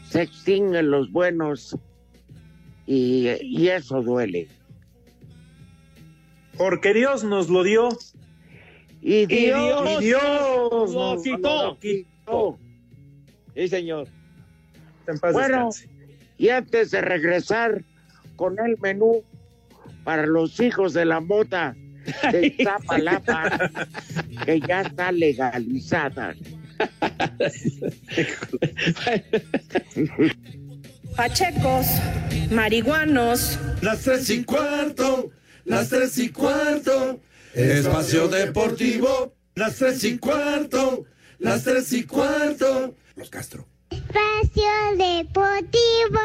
[0.08, 1.76] se extinguen los buenos
[2.86, 4.48] y, y eso duele.
[6.56, 7.88] Porque Dios nos lo dio.
[9.06, 11.66] Y Dios, y Dios lo nos quitó.
[11.66, 12.58] lo quitó.
[13.54, 14.08] Sí, señor.
[15.06, 15.90] En paz Bueno, descanse.
[16.38, 17.84] y antes de regresar
[18.36, 19.22] con el menú
[20.04, 21.76] para los hijos de la mota
[22.32, 23.70] de Iztapalapa,
[24.46, 26.34] que ya está legalizada.
[31.16, 31.86] Pachecos,
[32.50, 33.58] marihuanos.
[33.82, 35.30] Las tres y cuarto,
[35.64, 37.20] las tres y cuarto.
[37.54, 41.04] Espacio Deportivo, las tres y cuarto,
[41.38, 42.96] las tres y cuarto.
[43.14, 43.64] Los Castro.
[43.90, 44.64] Espacio
[44.98, 46.20] Deportivo.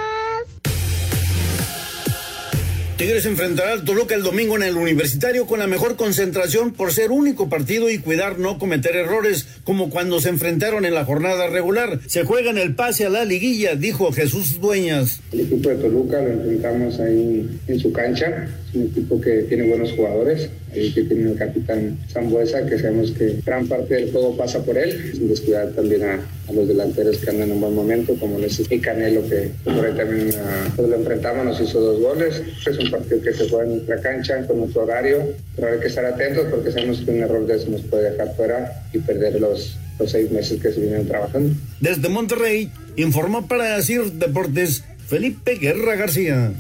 [2.98, 7.12] Tigres enfrentará al Toluca el domingo en el Universitario con la mejor concentración por ser
[7.12, 12.02] único partido y cuidar no cometer errores como cuando se enfrentaron en la jornada regular.
[12.08, 15.22] Se juega en el pase a la liguilla, dijo Jesús Dueñas.
[15.32, 18.50] El equipo de Toluca lo enfrentamos ahí en su cancha.
[18.70, 23.12] Es un equipo que tiene buenos jugadores, ahí que tiene el capitán Zambuesa, que sabemos
[23.12, 26.20] que gran parte del juego pasa por él, sin descuidar también a,
[26.54, 30.32] los delanteros que andan en un buen momento, como les y Canelo, que por también
[30.38, 32.42] ah, pues lo enfrentamos, nos hizo dos goles.
[32.68, 35.18] Es un partido que se juega en nuestra cancha, con nuestro horario,
[35.56, 38.36] pero hay que estar atentos porque sabemos que un error de eso nos puede dejar
[38.36, 41.56] fuera y perder los, los seis meses que se vienen trabajando.
[41.80, 46.54] Desde Monterrey, informó para CIR Deportes Felipe Guerra García.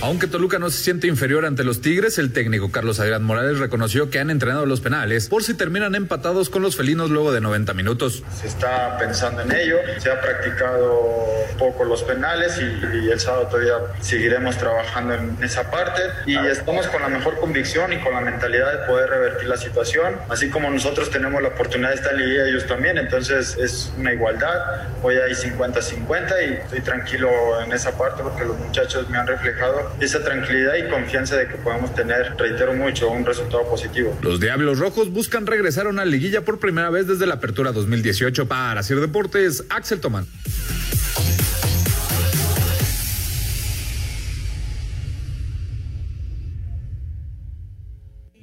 [0.00, 4.10] Aunque Toluca no se siente inferior ante los Tigres, el técnico Carlos Adrián Morales reconoció
[4.10, 7.74] que han entrenado los penales por si terminan empatados con los felinos luego de 90
[7.74, 8.22] minutos.
[8.40, 11.18] Se está pensando en ello, se ha practicado
[11.58, 16.00] poco los penales y, el sábado todavía seguiremos trabajando en esa parte.
[16.26, 20.14] Y estamos con la mejor convicción y con la mentalidad de poder revertir la situación,
[20.28, 24.12] así como nosotros tenemos la oportunidad de estar en Liga ellos también, entonces es una
[24.12, 27.28] igualdad, hoy hay 50-50 y estoy tranquilo
[27.62, 31.54] en esa parte porque los muchachos me han reflejado esa tranquilidad y confianza de que
[31.56, 34.16] podemos tener, reitero mucho, un resultado positivo.
[34.22, 38.46] Los Diablos Rojos buscan regresar a una liguilla por primera vez desde la apertura 2018
[38.46, 39.64] para hacer deportes.
[39.70, 40.26] Axel Tomán.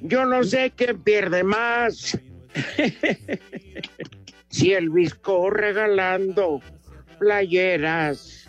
[0.00, 2.16] Yo no sé quién pierde más.
[4.50, 6.60] si el Visco regalando
[7.18, 8.48] playeras.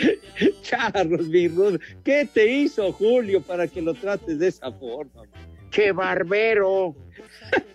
[0.62, 5.22] Charros, mi Rudo, ¿qué te hizo Julio para que lo trates de esa forma?
[5.70, 6.96] Che barbero,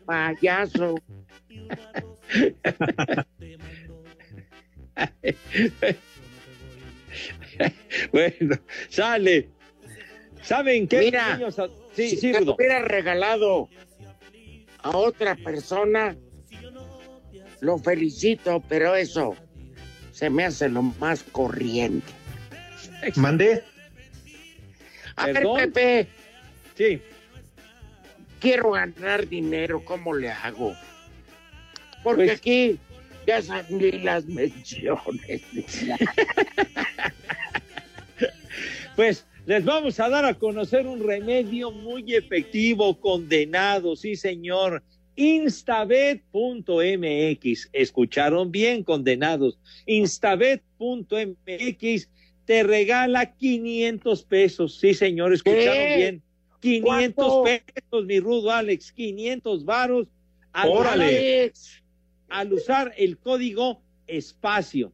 [0.05, 0.95] payaso.
[8.11, 8.59] bueno,
[8.89, 9.49] sale.
[10.41, 10.99] ¿Saben qué?
[10.99, 11.55] Mira, niños?
[11.93, 12.55] Sí, si sí, te Rudo.
[12.55, 13.69] hubiera regalado
[14.79, 16.17] a otra persona,
[17.61, 19.35] lo felicito, pero eso
[20.15, 22.07] se me hace lo más corriente.
[23.17, 23.63] Mandé.
[25.17, 25.57] A ver, ¿Perdón?
[25.57, 26.07] Pepe,
[26.77, 27.01] Sí.
[28.39, 30.73] quiero ganar dinero, ¿cómo le hago?
[32.01, 32.79] Porque Pues- aquí
[33.27, 35.41] ya salí las menciones.
[38.95, 44.81] Pues les vamos a dar a conocer un remedio muy efectivo, condenado, sí señor.
[45.15, 47.69] Instabet.mx.
[47.73, 49.57] Escucharon bien, condenados.
[49.85, 52.09] Instabet.mx
[52.45, 54.77] te regala 500 pesos.
[54.79, 55.95] Sí señor, escucharon ¿Qué?
[55.97, 56.21] bien.
[56.59, 57.43] 500 ¿Cuánto?
[57.43, 58.91] pesos, mi rudo Alex.
[58.91, 60.07] 500 varos.
[60.53, 61.51] al- Órale.
[62.29, 64.91] Al usar el código espacio.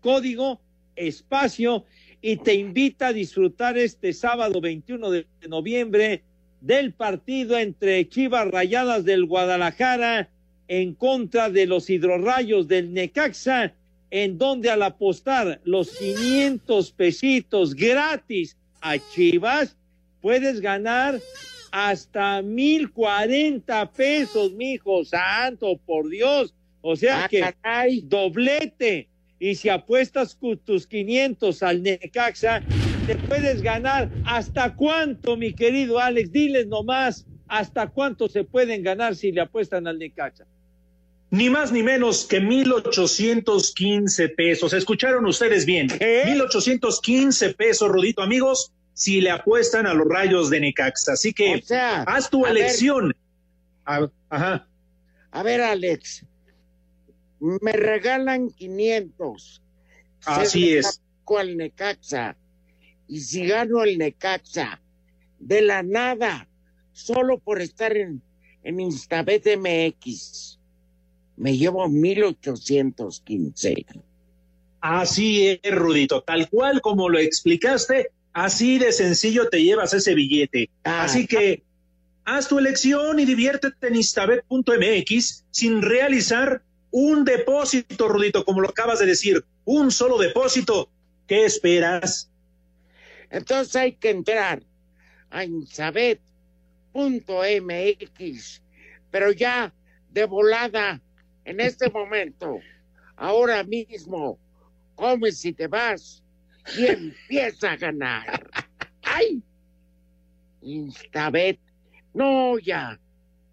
[0.00, 0.60] Código
[0.96, 1.84] espacio
[2.22, 6.22] y te invita a disfrutar este sábado 21 de noviembre
[6.60, 10.28] del partido entre Chivas Rayadas del Guadalajara
[10.68, 13.72] en contra de los hidrorrayos del Necaxa,
[14.10, 19.76] en donde al apostar los 500 pesitos gratis a Chivas,
[20.20, 21.18] puedes ganar
[21.72, 26.54] hasta 1040 pesos, mijo santo, por Dios.
[26.82, 28.00] O sea Ah, que caray.
[28.02, 29.08] doblete.
[29.38, 32.62] Y si apuestas tus 500 al Necaxa,
[33.06, 36.32] te puedes ganar hasta cuánto, mi querido Alex.
[36.32, 40.46] Diles nomás hasta cuánto se pueden ganar si le apuestan al Necaxa.
[41.30, 44.72] Ni más ni menos que 1815 pesos.
[44.72, 45.86] ¿Escucharon ustedes bien?
[45.88, 46.24] ¿Qué?
[46.26, 51.12] 1815 pesos, Rudito, amigos, si le apuestan a los rayos de Necaxa.
[51.12, 52.52] Así que O sea, haz tu ver.
[52.52, 53.14] elección.
[53.84, 54.66] Ajá.
[55.32, 56.24] a ver, Alex,
[57.40, 59.62] me regalan 500.
[60.24, 61.00] Así es.
[61.38, 62.36] al Necaxa.
[63.10, 64.80] Y si gano el Necaxa,
[65.40, 66.48] de la nada,
[66.92, 68.22] solo por estar en,
[68.62, 70.60] en Instabet MX,
[71.36, 73.84] me llevo 1815.
[74.80, 76.22] Así es, Rudito.
[76.22, 80.70] Tal cual como lo explicaste, así de sencillo te llevas ese billete.
[80.84, 81.02] Ah.
[81.02, 81.64] Así que
[82.24, 89.00] haz tu elección y diviértete en instabet.mx sin realizar un depósito, Rudito, como lo acabas
[89.00, 89.44] de decir.
[89.64, 90.88] Un solo depósito.
[91.26, 92.29] ¿Qué esperas?
[93.30, 94.62] Entonces hay que entrar
[95.30, 96.20] a insabet.mx,
[99.10, 99.72] pero ya
[100.10, 101.00] de volada,
[101.44, 102.58] en este momento,
[103.16, 104.38] ahora mismo,
[104.96, 106.22] comes y te vas
[106.76, 108.50] y empieza a ganar.
[109.02, 109.42] ¡Ay!
[110.62, 111.58] Instabet.
[112.12, 112.98] No, ya.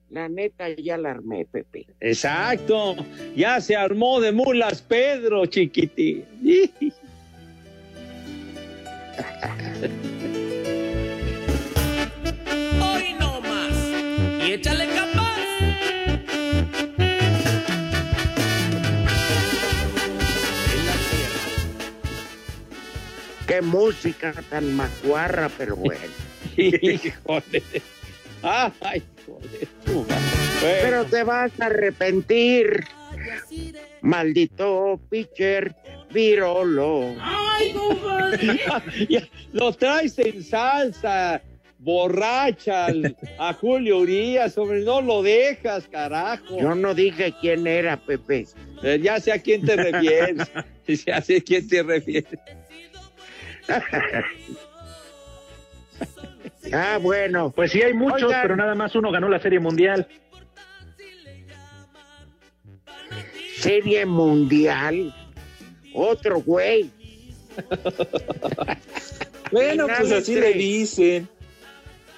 [0.09, 1.85] La neta ya la armé, Pepe.
[1.99, 2.95] Exacto.
[3.35, 6.25] Ya se armó de mulas Pedro, chiquitín.
[12.81, 13.73] Hoy no más.
[14.45, 15.37] Y échale capaz.
[23.47, 26.01] Qué música tan macuarra, pero bueno.
[26.57, 27.63] Híjole.
[28.41, 29.67] Ay, joder.
[29.85, 30.03] tú.
[30.03, 30.15] Bueno.
[30.61, 32.83] Pero te vas a arrepentir.
[34.01, 35.75] Maldito pitcher
[36.17, 37.15] virolo.
[39.09, 41.41] Ya, lo traes en salsa,
[41.79, 42.87] borracha
[43.39, 46.59] a Julio Urias, hombre, no lo dejas, carajo.
[46.59, 48.45] Yo no dije quién era, Pepe.
[48.83, 50.51] Eh, ya sé a quién te refieres.
[51.05, 52.39] ya sé a quién te refieres.
[56.73, 57.49] Ah, bueno.
[57.51, 58.41] Pues sí, hay muchos, Oigan.
[58.41, 60.05] pero nada más uno ganó la Serie Mundial.
[63.55, 65.15] Serie mundial.
[65.97, 66.89] Otro güey.
[69.51, 71.27] Bueno, pues así le dicen.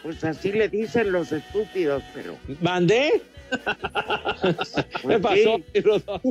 [0.02, 2.36] Pues así le dicen los estúpidos, pero.
[2.60, 3.22] ¿Mandé?
[3.52, 5.60] ¿Qué Pues pasó?
[5.74, 5.80] sí.
[5.82, 6.22] Rodolfo?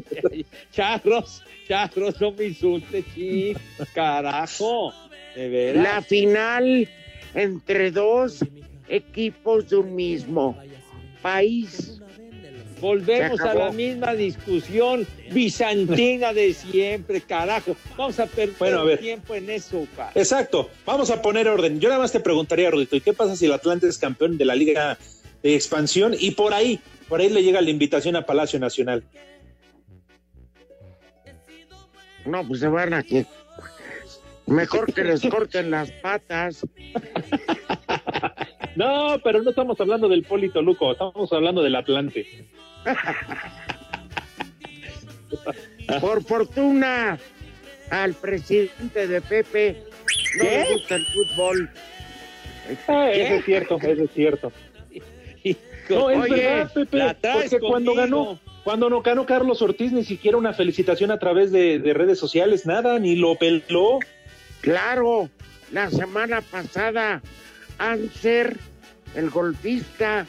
[0.72, 3.60] Charros, charros, no me insultes, chico.
[3.94, 4.92] Carajo,
[5.36, 5.82] de veras.
[5.84, 6.88] La final
[7.34, 8.40] entre dos
[8.88, 10.56] equipos de un mismo
[11.22, 12.00] país.
[12.80, 17.76] Volvemos a la misma discusión bizantina de siempre, carajo.
[17.96, 18.98] Vamos a perder Bueno, a ver.
[18.98, 20.10] tiempo en eso, pa.
[20.14, 21.80] Exacto, vamos a poner orden.
[21.80, 24.44] Yo nada más te preguntaría, Rodito, ¿y qué pasa si el Atlante es campeón de
[24.44, 24.98] la Liga
[25.42, 29.02] de Expansión y por ahí, por ahí le llega la invitación a Palacio Nacional?
[32.24, 33.26] No, pues se van a que.
[34.46, 36.66] Mejor que les corten las patas.
[38.76, 42.26] No, pero no estamos hablando del Polito Luco, estamos hablando del Atlante.
[46.00, 47.18] Por fortuna,
[47.90, 49.82] al presidente de Pepe
[50.36, 50.64] no ¿Qué?
[50.64, 51.70] le gusta el fútbol.
[52.86, 54.52] Ah, eso es cierto, eso es cierto.
[55.88, 60.36] No, es Oye, verdad, Pepe, porque cuando ganó, cuando no ganó Carlos Ortiz, ni siquiera
[60.36, 63.98] una felicitación a través de, de redes sociales, nada, ni lo peló.
[64.60, 65.30] Claro,
[65.72, 67.22] la semana pasada,
[67.78, 68.58] Anser,
[69.14, 70.26] el golfista,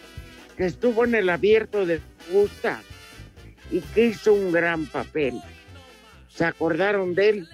[0.56, 2.82] que estuvo en el abierto de Augusta
[3.72, 5.34] y que hizo un gran papel.
[6.30, 7.48] ¿Se acordaron de él?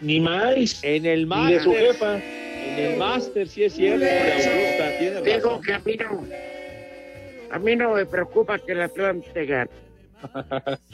[0.00, 0.82] Ni más.
[0.82, 1.86] En el Ni de su máster.
[1.92, 2.16] jefa.
[2.18, 6.26] En el máster, sí es cierto, Augusta, tiene Digo que a mí no,
[7.50, 9.70] a mí no me preocupa que el Atlante gane.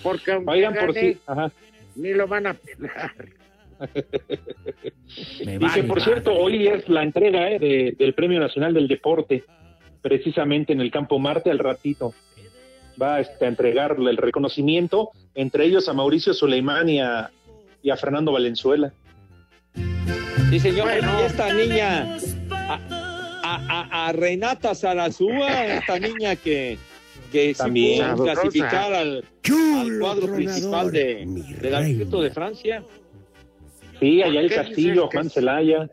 [0.03, 0.95] Porque aunque Oigan, por
[1.27, 1.53] ajá.
[1.97, 3.13] ni lo van a pelar.
[5.41, 9.45] Y que por cierto, hoy es la entrega eh, de- del Premio Nacional del Deporte,
[10.03, 12.13] precisamente en el Campo Marte al ratito.
[13.01, 17.31] Va este, a entregarle el reconocimiento, entre ellos a Mauricio Suleimán y a,
[17.83, 18.93] y a Fernando Valenzuela.
[20.51, 20.89] Sí, señor.
[20.89, 21.21] Bueno.
[21.21, 22.17] Y esta niña,
[22.51, 22.75] a,
[23.45, 26.79] a- a- a Renata Sarazúa, esta niña que,
[27.31, 28.17] que También.
[28.17, 29.25] clasificar al,
[30.01, 31.25] cuadro principal de,
[31.61, 32.31] del abierto de.
[32.31, 32.83] Francia.
[34.01, 35.29] Sí, allá el ¿Qué Castillo, Juan?
[35.31, 35.89] Celaya.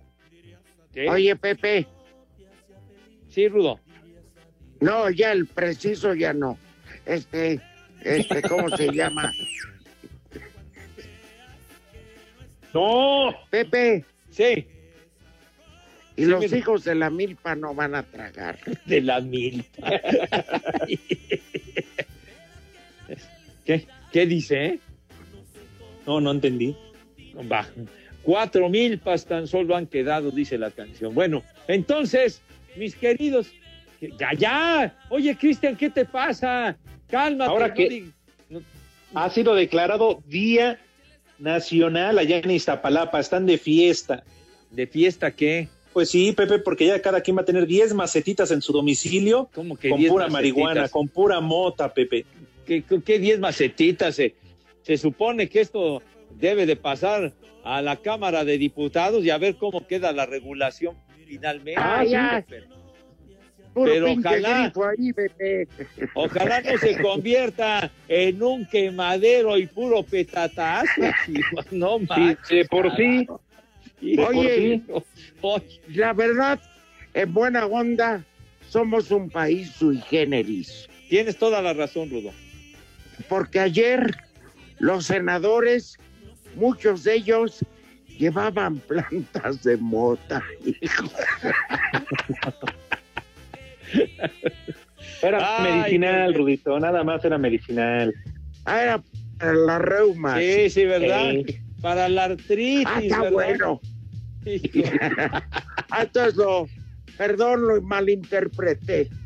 [0.94, 1.10] ¿Qué?
[1.10, 1.88] Oye, Pepe,
[3.30, 3.80] Sí, Rudo.
[4.80, 6.58] no, ya el preciso ya no.
[7.06, 7.60] Este,
[8.04, 9.32] este, ¿cómo se llama?
[12.74, 14.68] No, Pepe, Sí,
[16.18, 16.58] y Sí, los mira.
[16.58, 18.58] hijos de la milpa no van a tragar.
[18.86, 19.90] de la milpa.
[23.66, 24.66] ¿Qué, ¿Qué dice?
[24.66, 24.80] eh?
[26.06, 26.76] no, no entendí.
[27.52, 27.66] Va.
[28.24, 31.14] Cuatro milpas tan solo han quedado, dice la canción.
[31.14, 32.42] Bueno, entonces,
[32.76, 33.52] mis queridos,
[34.20, 34.98] ya, ya.
[35.10, 36.78] Oye, Cristian, ¿qué te pasa?
[37.10, 37.50] Cálmate.
[37.52, 38.06] Ahora no que-
[38.50, 38.62] no-
[39.14, 40.80] Ha sido declarado Día
[41.40, 44.24] Nacional allá en Iztapalapa, están de fiesta.
[44.72, 45.68] ¿De fiesta qué?
[45.94, 49.50] Pues sí, Pepe, porque ya cada quien va a tener 10 macetitas en su domicilio
[49.54, 50.58] ¿Cómo que con 10 pura macetitas?
[50.58, 52.26] marihuana, con pura mota, Pepe.
[52.66, 54.16] ¿Qué, qué- qué diez macetitas?
[54.16, 54.36] Se,
[54.82, 56.02] se supone que esto
[56.32, 57.32] debe de pasar
[57.64, 61.82] a la Cámara de Diputados y a ver cómo queda la regulación finalmente.
[61.82, 62.46] Ah, ya.
[63.76, 64.72] Puro Pero ojalá.
[64.98, 65.68] ahí, Pepe.
[66.14, 70.88] ojalá no se convierta en un quemadero y puro petatazo.
[71.72, 72.00] No
[72.48, 73.26] Sí, de por sí.
[73.28, 73.40] Por
[74.28, 74.82] Oye.
[75.42, 76.58] Oye, La verdad,
[77.14, 78.24] en buena onda,
[78.70, 80.88] somos un país sui generis.
[81.10, 82.32] tienes toda la razón, Rudo.
[83.28, 84.16] Porque ayer
[84.80, 85.98] los senadores,
[86.56, 87.60] muchos de ellos
[88.18, 91.10] llevaban plantas de mota, hijo.
[95.22, 98.14] Era Ay, medicinal, qué- Rudito, nada más era medicinal.
[98.66, 99.04] Ah, era
[99.38, 100.40] para la reuma.
[100.40, 101.34] Sí, sí, ¿verdad?
[101.82, 103.32] Para la artritis, Ah, está ¿verdad?
[103.34, 103.82] bueno.
[105.92, 106.68] Ah, entonces lo,
[107.18, 109.10] perdón, lo malinterpreté.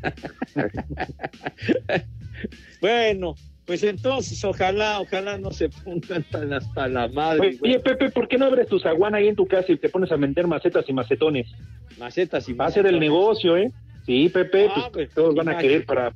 [2.80, 3.34] Bueno,
[3.66, 7.58] pues entonces ojalá, ojalá no se pongan tan hasta la madre.
[7.62, 7.78] Oye.
[7.80, 10.16] Pepe, ¿por qué no abres tu zaguán ahí en tu casa y te pones a
[10.16, 11.48] vender macetas y macetones?
[11.98, 13.10] Macetas y Va a ser el macetones.
[13.10, 13.70] negocio, ¿eh?
[14.06, 16.12] Sí, Pepe, Ah, pues, pues, todos van a querer para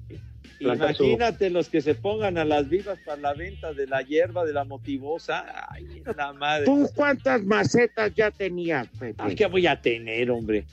[0.59, 1.05] plantar su...
[1.05, 4.53] Imagínate los que se pongan a las vivas para la venta de la hierba, de
[4.53, 5.45] la motivosa.
[5.70, 6.64] Ay, la madre.
[6.64, 9.14] ¿Tú cuántas macetas ya tenías, Pepe?
[9.18, 10.64] Ah, ¿Qué voy a tener, hombre?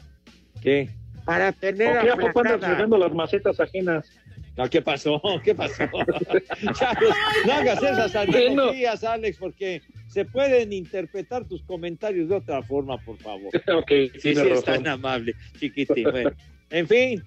[0.62, 0.89] ¿Qué?
[1.26, 2.74] Para tener ¿Por qué a poco andas aplacada.
[2.76, 4.09] regando las macetas ajenas?
[4.57, 5.22] No, ¿qué pasó?
[5.43, 5.84] ¿Qué pasó?
[5.91, 12.97] Pues, no hagas esas analogías, Alex, porque se pueden interpretar tus comentarios de otra forma,
[12.97, 13.49] por favor.
[13.76, 16.03] ok, Sí, sí, tienes es tan amable, chiquitín.
[16.12, 16.32] Bueno,
[16.72, 17.24] en fin,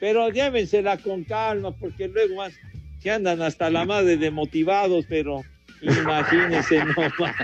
[0.00, 2.52] pero llévensela con calma, porque luego más
[3.00, 5.42] se andan hasta la madre de motivados, pero
[5.82, 7.34] imagínense nomás.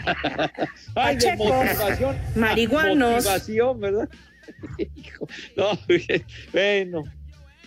[0.94, 2.16] Ay, de motivación.
[2.34, 3.12] marihuanos.
[3.24, 4.08] Motivación, ¿verdad?
[4.78, 5.78] Hijo, no,
[6.52, 7.04] bueno,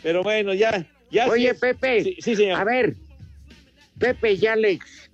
[0.01, 0.85] pero bueno, ya.
[1.11, 2.59] ya Oye, sí- Pepe, Sí, sí, señor.
[2.59, 2.95] a ver,
[3.99, 5.11] Pepe y Alex,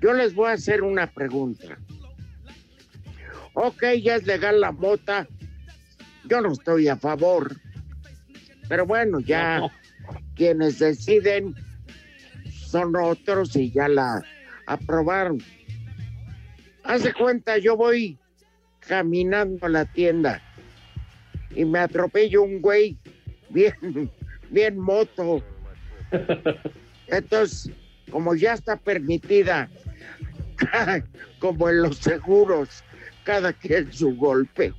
[0.00, 1.76] yo les voy a hacer una pregunta.
[3.54, 5.26] Ok, ya es legal la mota,
[6.24, 7.54] yo no estoy a favor,
[8.72, 9.70] pero bueno, ya No.
[10.34, 11.54] quienes deciden
[12.48, 14.24] son otros y ya la
[14.64, 15.42] aprobaron.
[16.82, 18.16] Hace cuenta, yo voy
[18.80, 20.40] caminando a la tienda
[21.54, 22.96] y me atropello un güey
[23.50, 23.74] bien,
[24.50, 25.44] bien moto.
[27.08, 27.70] Entonces,
[28.10, 29.68] como ya está permitida,
[31.40, 32.82] como en los seguros,
[33.24, 34.72] cada quien su golpe.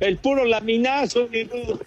[0.00, 1.80] El puro laminazo, mi rudo.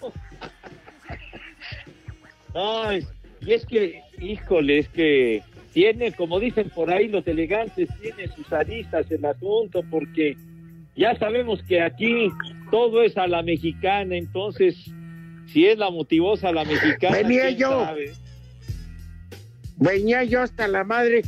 [2.54, 3.06] Ay,
[3.40, 8.52] y es que, híjole, es que tiene, como dicen por ahí los elegantes, tiene sus
[8.52, 10.36] aristas el asunto, porque
[10.96, 12.28] ya sabemos que aquí
[12.70, 14.76] todo es a la mexicana, entonces,
[15.46, 17.84] si es la motivosa a la mexicana, Venía ¿quién yo.
[17.84, 18.12] sabe?
[19.76, 21.22] Venía yo hasta la madre,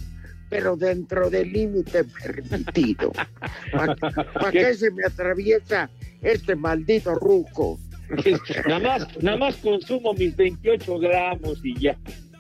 [0.53, 3.11] pero dentro del límite permitido.
[3.73, 5.89] ¿Para qué se me atraviesa
[6.21, 7.81] este maldito ruco?
[8.69, 11.97] nada más, nada más consumo mis 28 gramos y ya.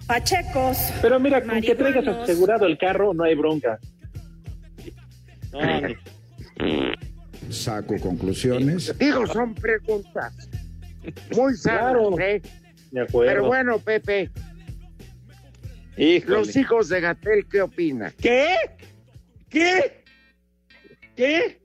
[0.06, 0.76] Pachecos.
[1.00, 3.78] Pero mira, con que traigas asegurado el carro, no hay bronca.
[5.50, 5.60] No.
[7.48, 8.94] Saco conclusiones.
[8.98, 10.50] Digo, son preguntas
[11.34, 12.20] muy sanas, Claro.
[12.20, 12.42] ¿eh?
[12.90, 13.32] De acuerdo.
[13.32, 14.30] Pero bueno, Pepe,
[15.96, 16.36] Híjole.
[16.36, 18.12] los hijos de Gatel, ¿qué opinan?
[18.20, 18.54] ¿Qué?
[19.50, 20.02] ¿Qué?
[21.16, 21.60] ¿Qué?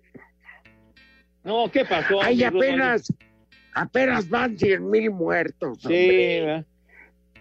[1.44, 2.22] No, ¿qué pasó?
[2.22, 2.60] Ay, mi Rudo?
[2.60, 3.14] apenas,
[3.74, 5.80] apenas van 100 mil muertos.
[5.82, 6.40] Sí,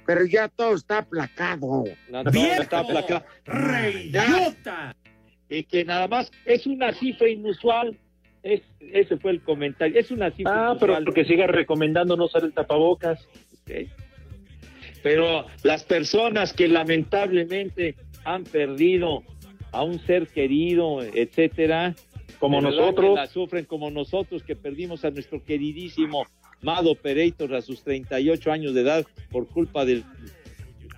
[0.07, 1.85] pero ya todo está aplacado.
[2.09, 2.63] No, ¡Viejo!
[2.63, 3.25] está aplacado.
[5.49, 7.99] Y que nada más es una cifra inusual.
[8.45, 9.99] Es, ese fue el comentario.
[9.99, 11.05] Es una cifra Ah, pero inusual.
[11.05, 13.27] porque siga recomendando no usar el tapabocas.
[15.07, 17.95] Pero las personas que lamentablemente
[18.25, 19.23] han perdido
[19.71, 21.95] a un ser querido, etcétera,
[22.41, 23.15] Como nosotros.
[23.15, 26.27] la sufren como nosotros que perdimos a nuestro queridísimo
[26.61, 30.03] Mado Operator a sus 38 años de edad por culpa del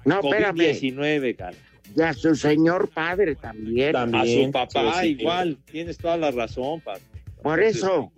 [0.07, 0.57] No, espérame.
[0.57, 1.59] COVID-19, cara.
[1.95, 3.93] Y a su señor padre también.
[3.93, 4.23] También.
[4.23, 5.21] A su papá sí, sí.
[5.21, 7.03] igual, tienes toda la razón, padre.
[7.43, 8.11] Por eso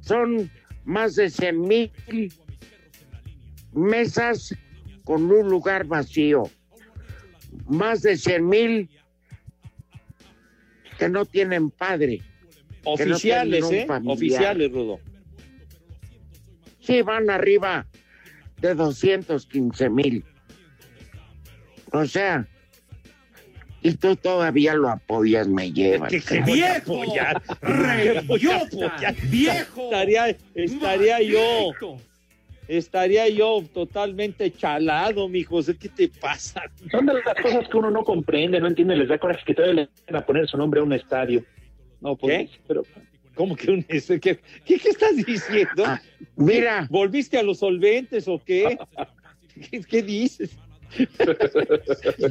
[0.00, 0.50] son
[0.86, 1.92] más de 100 mil
[3.74, 4.56] mesas
[5.06, 6.50] con un lugar vacío.
[7.68, 8.90] Más de 100 mil
[10.98, 12.22] que no tienen padre.
[12.84, 14.12] no Oficiales, tienen ¿eh?
[14.12, 14.98] Oficiales, Rudo.
[16.80, 17.86] Sí, van arriba
[18.60, 20.24] de 215 mil.
[21.92, 22.48] O sea,
[23.82, 26.12] y tú todavía lo apoyas, me llevas.
[26.44, 27.04] ¡Viejo!
[27.62, 29.14] ¡Reyota!
[29.30, 29.84] ¡Viejo!
[29.84, 31.70] Estaría, estaría yo.
[32.68, 35.60] Estaría yo totalmente chalado, mijo.
[35.78, 36.62] ¿Qué te pasa?
[36.90, 39.82] Son de las cosas que uno no comprende, no entiende, les da coraje que todavía
[39.82, 41.44] le van a poner su nombre a un estadio.
[42.00, 42.58] No, pues, ¿Qué?
[42.66, 42.82] pero
[43.36, 45.84] ¿Cómo que un ¿Qué, qué, qué estás diciendo?
[45.84, 46.00] Ah,
[46.36, 48.78] mira, ¿Volviste a los solventes o qué?
[49.70, 50.56] ¿Qué, qué dices?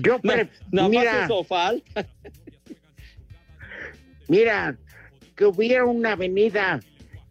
[0.03, 1.27] yo nada más mira,
[4.27, 4.77] mira,
[5.35, 6.79] que hubiera una avenida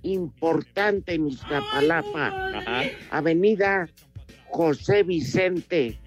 [0.04, 2.28] importante en Iztapalapa,
[2.58, 2.82] Ajá.
[3.10, 3.88] avenida
[4.46, 5.98] José Vicente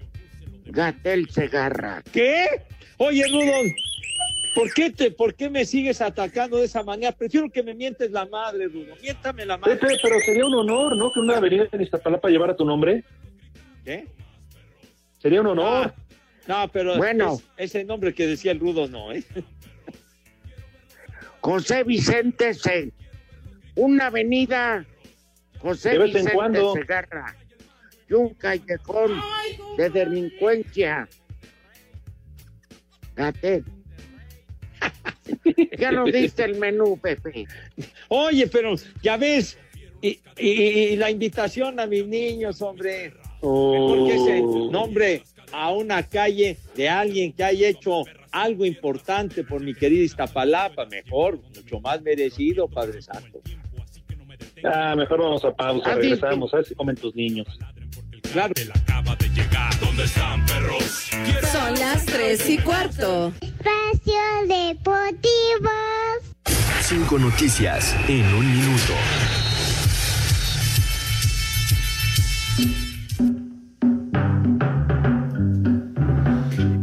[0.66, 2.02] Gatel Segarra.
[2.12, 2.46] ¿Qué?
[2.96, 3.72] Oye, Rudolf,
[4.54, 7.12] ¿Por qué, te, ¿Por qué me sigues atacando de esa manera?
[7.12, 8.96] Prefiero que me mientes la madre, Rudo.
[9.00, 9.76] Miéntame la madre.
[9.76, 11.12] Pepe, pero sería un honor, ¿no?
[11.12, 13.04] Que una avenida en Iztapalapa llevara tu nombre.
[13.84, 14.06] ¿Qué?
[15.18, 15.94] Sería un honor.
[15.94, 16.02] Ah,
[16.48, 17.34] no, pero Bueno.
[17.34, 17.44] es-
[17.74, 19.22] ese nombre que decía el Rudo no, ¿eh?
[21.40, 22.92] José Vicente Se.
[23.78, 24.84] Una avenida
[25.60, 26.72] José De vez en Vicente cuando.
[26.74, 27.36] Segarra.
[28.10, 29.20] Y un callejón
[29.76, 31.08] de delincuencia.
[33.14, 33.64] Fíjate.
[35.78, 37.46] Ya nos diste el menú, Pepe.
[38.08, 39.58] Oye, pero ya ves,
[40.00, 40.50] y, y-
[40.92, 43.12] y la invitación a mis niños, hombre.
[43.42, 45.22] Mejor que ese nombre
[45.52, 48.02] a una calle de alguien que haya hecho
[48.32, 53.40] algo importante por mi querida Iztapalapa, mejor, mucho más merecido, Padre Santo.
[54.64, 57.46] Ah, mejor vamos a pausa, Ah, regresamos, a ver si comen tus niños.
[58.32, 58.52] Claro.
[59.80, 61.10] ¿Dónde están, perros?
[61.52, 63.32] Son las tres y cuarto.
[63.40, 65.70] Espacio Deportivo.
[66.80, 68.92] Cinco noticias en un minuto.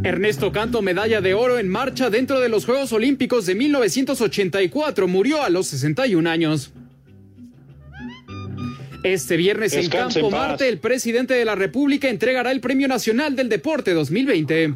[0.02, 5.42] Ernesto Canto, medalla de oro en marcha dentro de los Juegos Olímpicos de 1984, murió
[5.42, 6.72] a los 61 años.
[9.06, 10.30] Este viernes en Campo en.
[10.30, 14.74] Marte, el presidente de la República entregará el Premio Nacional del Deporte 2020.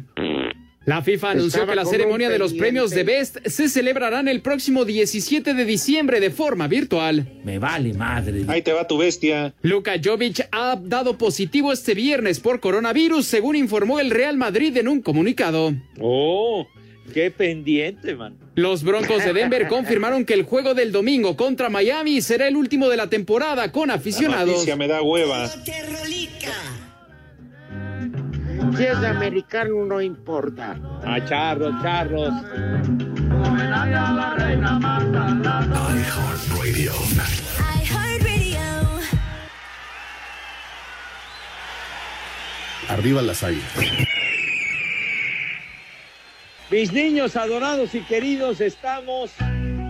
[0.85, 3.03] La FIFA anunció Estaba que la ceremonia de los premios de.
[3.03, 7.41] Best se celebrarán el próximo 17 de diciembre de forma virtual.
[7.43, 8.45] Me vale madre.
[8.47, 9.53] Ahí te va tu bestia.
[9.63, 14.87] Luka Jovic ha dado positivo este viernes por coronavirus, según informó el Real Madrid en
[14.87, 15.75] un comunicado.
[15.99, 16.65] Oh,
[17.11, 18.35] qué pendiente, man.
[18.55, 22.89] Los Broncos de Denver confirmaron que el juego del domingo contra Miami será el último
[22.89, 24.47] de la temporada con La aficionados.
[24.49, 25.47] noticia me da hueva.
[28.77, 30.77] Si es de americano, no importa.
[31.05, 32.31] A charros, charros.
[35.61, 36.93] iHeartRadio.
[42.89, 43.65] Arriba las águilas.
[46.71, 49.33] Mis niños adorados y queridos, estamos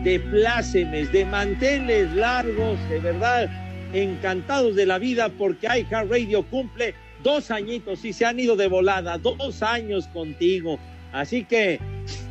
[0.04, 3.52] de plácemes, de manteles largos, de verdad,
[3.94, 9.20] encantados de la vida porque iHeartRadio cumple dos añitos y se han ido de volada,
[9.20, 10.80] dos años contigo.
[11.12, 11.80] Así que,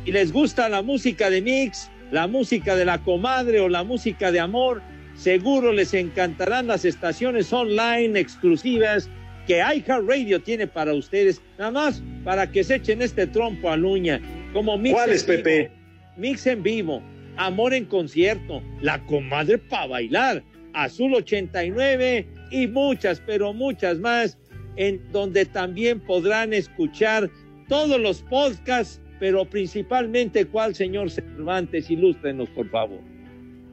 [0.03, 4.33] si les gusta la música de Mix, la música de la comadre o la música
[4.33, 4.81] de amor,
[5.15, 9.09] seguro les encantarán las estaciones online exclusivas
[9.47, 14.21] que iHeartRadio tiene para ustedes, nada más para que se echen este trompo a uña,
[14.53, 15.71] como Mix ¿Cuáles, en vivo, Pepe?
[16.17, 17.01] Mix en vivo,
[17.37, 20.43] Amor en concierto, La comadre para bailar,
[20.73, 24.37] Azul 89 y muchas, pero muchas más,
[24.75, 27.29] en donde también podrán escuchar
[27.67, 32.99] todos los podcasts, pero principalmente cuál, señor Cervantes, ilústrenos, por favor.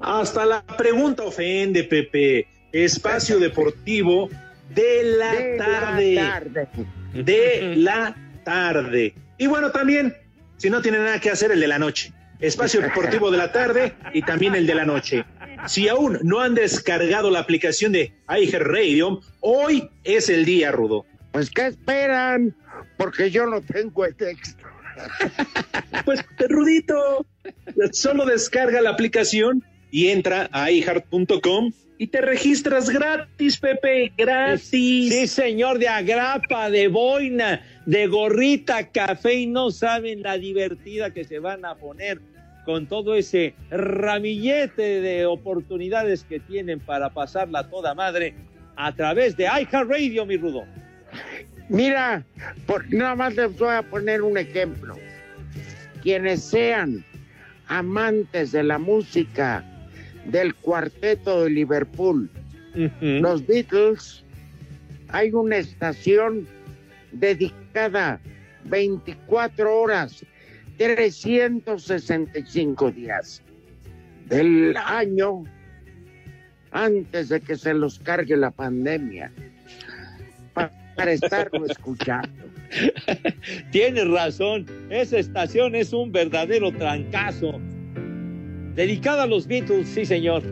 [0.00, 2.46] Hasta la pregunta ofende, Pepe.
[2.72, 4.28] Espacio Deportivo
[4.74, 6.68] de la De la tarde.
[7.14, 9.14] De la tarde.
[9.38, 10.14] Y bueno, también,
[10.58, 12.12] si no tiene nada que hacer, el de la noche.
[12.40, 15.24] Espacio Deportivo de la tarde y también el de la noche.
[15.66, 21.04] Si aún no han descargado la aplicación de iHeartRadio, hoy es el día, Rudo.
[21.32, 22.54] Pues, ¿qué esperan?
[22.96, 24.64] Porque yo no tengo el texto.
[26.04, 27.26] Pues, Rudito,
[27.92, 34.70] solo descarga la aplicación y entra a iHeart.com y te registras gratis, Pepe, gratis.
[34.70, 41.24] Sí, señor, de agrapa, de boina, de gorrita, café, y no saben la divertida que
[41.24, 42.20] se van a poner
[42.66, 48.34] con todo ese ramillete de oportunidades que tienen para pasarla toda madre
[48.76, 50.64] a través de iHeartRadio, mi Rudo.
[51.70, 52.26] Mira,
[52.66, 54.94] por, nada más les voy a poner un ejemplo.
[56.02, 57.02] Quienes sean
[57.68, 59.64] amantes de la música
[60.26, 62.28] del cuarteto de Liverpool,
[63.00, 64.26] los Beatles,
[65.08, 66.46] hay una estación
[67.12, 67.57] dedicada
[68.64, 70.24] 24 horas,
[70.76, 73.42] 365 días
[74.28, 75.44] del año
[76.70, 79.32] antes de que se los cargue la pandemia
[80.54, 82.28] pa- para estarlo escuchando.
[83.70, 87.58] Tienes razón, esa estación es un verdadero trancazo.
[88.74, 90.42] Dedicada a los Beatles, sí, señor.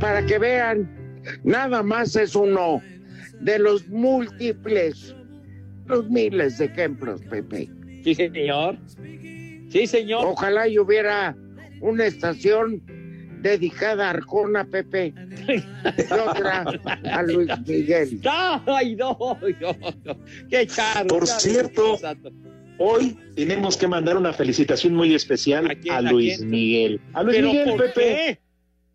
[0.00, 0.90] Para que vean,
[1.44, 2.82] nada más es uno
[3.44, 5.14] de los múltiples,
[5.86, 7.68] los miles de ejemplos, Pepe.
[8.02, 8.76] Sí, señor.
[9.68, 10.26] Sí, señor.
[10.26, 11.36] Ojalá y hubiera
[11.80, 12.82] una estación
[13.42, 15.12] dedicada a Arjona, Pepe,
[15.46, 16.64] y otra
[17.12, 18.20] a Luis Miguel.
[18.66, 19.16] Ay, no,
[19.60, 20.16] no, no.
[20.48, 21.06] Qué charro.
[21.08, 21.98] Por cierto.
[22.78, 26.50] Hoy tenemos que mandar una felicitación muy especial a, quién, a Luis quién?
[26.50, 27.00] Miguel.
[27.12, 27.92] A Luis ¿Pero Miguel, Pepe.
[27.94, 28.40] qué?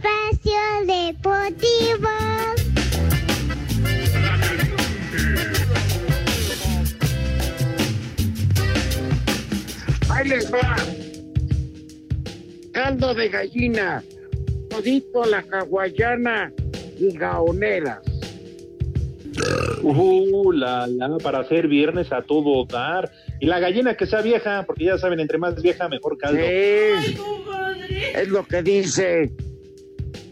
[0.00, 2.08] Espacio Deportivo.
[10.08, 10.76] Ahí les va.
[12.72, 14.02] Caldo de gallina,
[14.70, 16.50] todito la hawaiana
[16.98, 18.00] y gaoneras.
[19.82, 23.10] Uh, la, la, para hacer viernes a todo dar.
[23.38, 26.40] Y la gallina que sea vieja, porque ya saben, entre más vieja, mejor caldo.
[26.40, 27.18] Sí,
[28.14, 29.30] es lo que dice,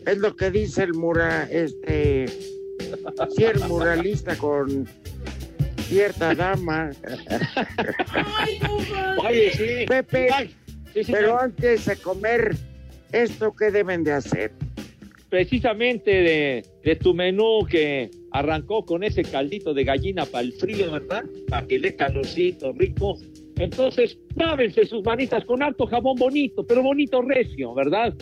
[0.07, 2.27] es lo que dice el mura, este,
[3.37, 4.87] si el muralista con
[5.89, 6.91] cierta dama.
[9.27, 9.87] Oye, sí.
[9.87, 10.55] Pepe, Ay,
[10.95, 11.21] sí, señor.
[11.21, 12.57] pero antes de comer,
[13.13, 14.53] ¿esto qué deben de hacer?
[15.29, 20.91] Precisamente de, de tu menú que arrancó con ese caldito de gallina para el frío,
[20.91, 21.25] ¿verdad?
[21.49, 23.19] Para que dé calorcito rico.
[23.57, 28.15] Entonces, lávense sus manitas con harto jabón bonito, pero bonito recio, ¿verdad?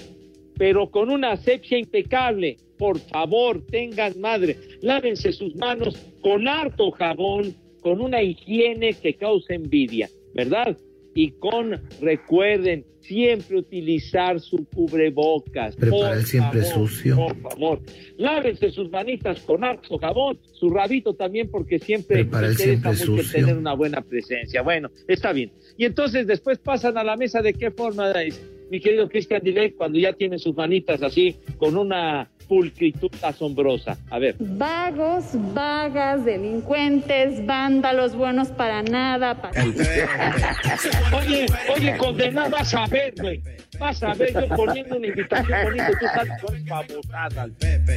[0.58, 2.56] Pero con una asepsia impecable.
[2.78, 9.54] Por favor, tengan madre, lávense sus manos con harto jabón, con una higiene que cause
[9.54, 10.76] envidia, ¿verdad?
[11.14, 15.76] Y con, recuerden, siempre utilizar su cubrebocas.
[15.76, 17.16] Prepara el siempre favor, sucio.
[17.16, 17.80] Por favor,
[18.18, 23.40] lávense sus manitas con harto jabón, su rabito también, porque siempre interesa siempre mucho sucio.
[23.40, 24.62] tener una buena presencia.
[24.62, 25.52] Bueno, está bien.
[25.76, 28.40] Y entonces después pasan a la mesa de qué forma, es,
[28.70, 33.98] mi querido Cristian Dilek, cuando ya tienen sus manitas así, con una pulcritud asombrosa.
[34.10, 34.36] A ver.
[34.38, 39.40] Vagos, vagas, delincuentes, vándalos, buenos para nada.
[39.40, 41.46] para- Oye,
[41.76, 43.40] oye, condenado, vas a ver, güey.
[43.78, 47.50] Vas a ver, yo poniendo una invitación bonita, tú sales con babosadas.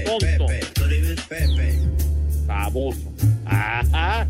[0.06, 0.46] Tonto.
[2.48, 3.12] Baboso.
[3.46, 4.28] Ajá.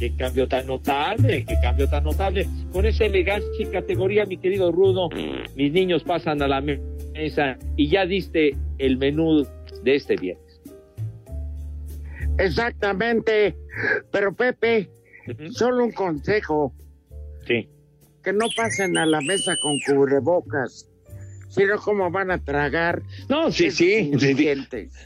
[0.00, 2.48] Qué cambio tan notable, qué cambio tan notable.
[2.72, 5.10] Con esa elegancia y categoría, mi querido Rudo,
[5.54, 9.46] mis niños pasan a la mesa y ya diste el menú
[9.84, 10.62] de este viernes.
[12.38, 13.54] Exactamente.
[14.10, 14.88] Pero Pepe,
[15.50, 16.72] solo un consejo.
[17.46, 17.68] Sí.
[18.24, 20.86] Que no pasen a la mesa con cubrebocas.
[21.50, 23.02] Sino cómo van a tragar.
[23.28, 24.12] No, sí, sí.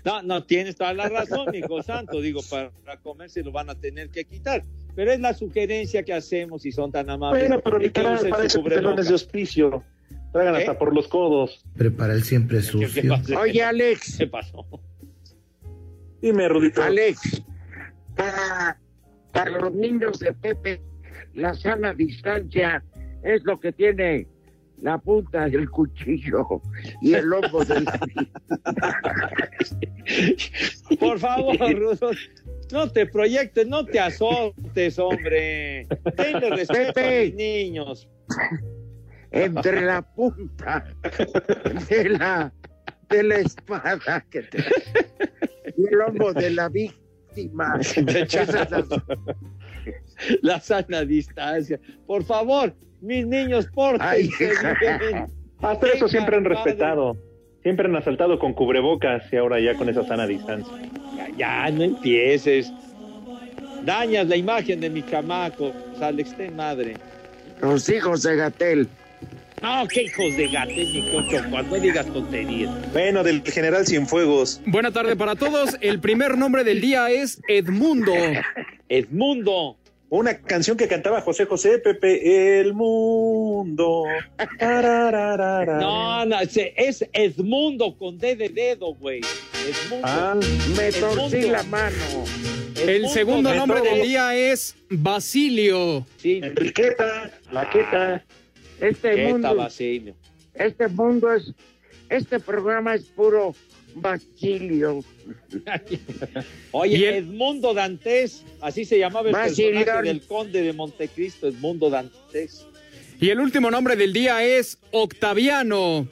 [0.05, 2.21] No, no, tienes toda la razón, hijo santo.
[2.21, 4.63] Digo, para, para comer se lo van a tener que quitar.
[4.95, 7.49] Pero es la sugerencia que hacemos si son tan amables.
[7.49, 9.09] Bueno, pero que eso telones cubrebocas.
[9.09, 9.85] de hospicio.
[10.33, 10.59] Tragan ¿Eh?
[10.59, 11.65] hasta por los codos.
[11.77, 13.15] Prepara el siempre sucio.
[13.41, 14.17] Oye, Alex.
[14.19, 14.67] ¿Qué pasó?
[16.21, 16.83] Dime, Rudito.
[16.83, 17.43] Alex,
[18.17, 18.79] para,
[19.33, 20.81] para los niños de Pepe,
[21.35, 22.83] la sana distancia
[23.23, 24.27] es lo que tiene
[24.83, 26.61] la punta del cuchillo
[27.01, 27.87] y el lomo del...
[30.99, 32.11] Por favor, Rudo,
[32.73, 35.87] no te proyectes, no te azotes, hombre.
[36.17, 38.09] Tenle respeto a mis niños.
[39.31, 40.85] entre la punta
[41.89, 42.53] de la,
[43.09, 44.65] de la espada que te-
[45.77, 47.79] y el lomo de la víctima.
[47.81, 48.69] Esas
[50.43, 51.79] La sana distancia.
[52.07, 55.27] Por favor, mis niños, bien.
[55.61, 57.17] Hasta eso siempre han respetado.
[57.63, 60.73] Siempre han asaltado con cubrebocas y ahora ya con esa sana distancia.
[61.17, 62.71] Ya, ya, no empieces.
[63.85, 66.97] Dañas la imagen de mi chamaco, Alex, ten madre.
[67.61, 68.89] Los hijos de Gatel.
[69.63, 72.93] No, qué hijos de Gatel, ni cocho, cuando digas tonterías.
[72.93, 74.61] Bueno, del general Cienfuegos.
[74.67, 75.77] Buena tarde para todos.
[75.81, 78.13] El primer nombre del día es Edmundo.
[78.89, 79.77] Edmundo.
[80.11, 84.05] Una canción que cantaba José José, Pepe, El Mundo.
[85.81, 89.21] No, no, es Edmundo con D de dedo, güey.
[89.67, 90.07] Edmundo.
[90.07, 90.37] Ah,
[90.77, 91.17] Me Edmundo.
[91.23, 91.97] torcí la mano.
[92.87, 96.07] El segundo de nombre del día es Basilio.
[96.19, 98.25] Sí, Enriqueta, la queta.
[98.81, 100.15] Este Queta, mundo, Basilio.
[100.55, 101.53] este mundo es,
[102.11, 103.55] este programa es puro
[103.95, 105.05] Basilio.
[106.73, 112.67] Oye, Y Edmundo Dantes, así se llamaba el personaje del conde de Montecristo, Edmundo Dantes.
[113.21, 116.09] Y el último nombre del día es Octaviano.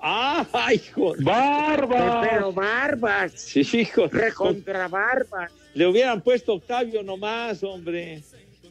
[0.00, 1.14] ¡Ah, hijo!
[1.20, 2.20] ¡Barba!
[2.30, 4.06] Pero barbas, Sí, hijo.
[4.06, 5.50] recontra barbas.
[5.74, 8.22] Le hubieran puesto Octavio nomás, hombre.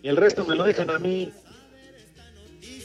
[0.03, 1.31] Y el resto me lo dejan a mí.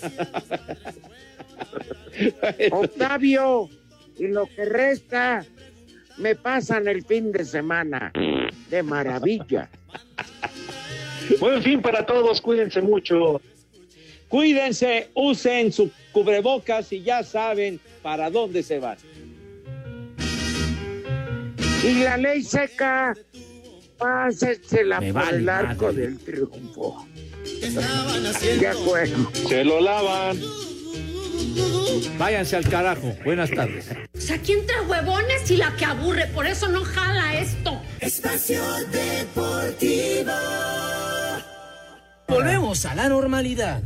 [2.70, 3.68] Octavio,
[4.22, 5.44] y lo que resta
[6.18, 8.12] me pasan el fin de semana.
[8.70, 9.68] De maravilla.
[11.40, 13.40] Buen fin para todos, cuídense mucho.
[14.28, 18.96] Cuídense, usen su cubrebocas y ya saben para dónde se van.
[21.84, 23.16] Y la ley seca,
[23.98, 26.02] pásensela por vale el arco madre.
[26.02, 27.08] del triunfo.
[28.60, 29.32] Ya juego.
[29.48, 30.38] Se lo lavan.
[32.18, 33.16] Váyanse al carajo.
[33.24, 33.86] Buenas tardes.
[34.16, 37.80] O sea, aquí entre huevones y la que aburre, por eso no jala esto.
[38.00, 40.32] Espacio Deportivo.
[42.28, 43.82] Volvemos a la normalidad.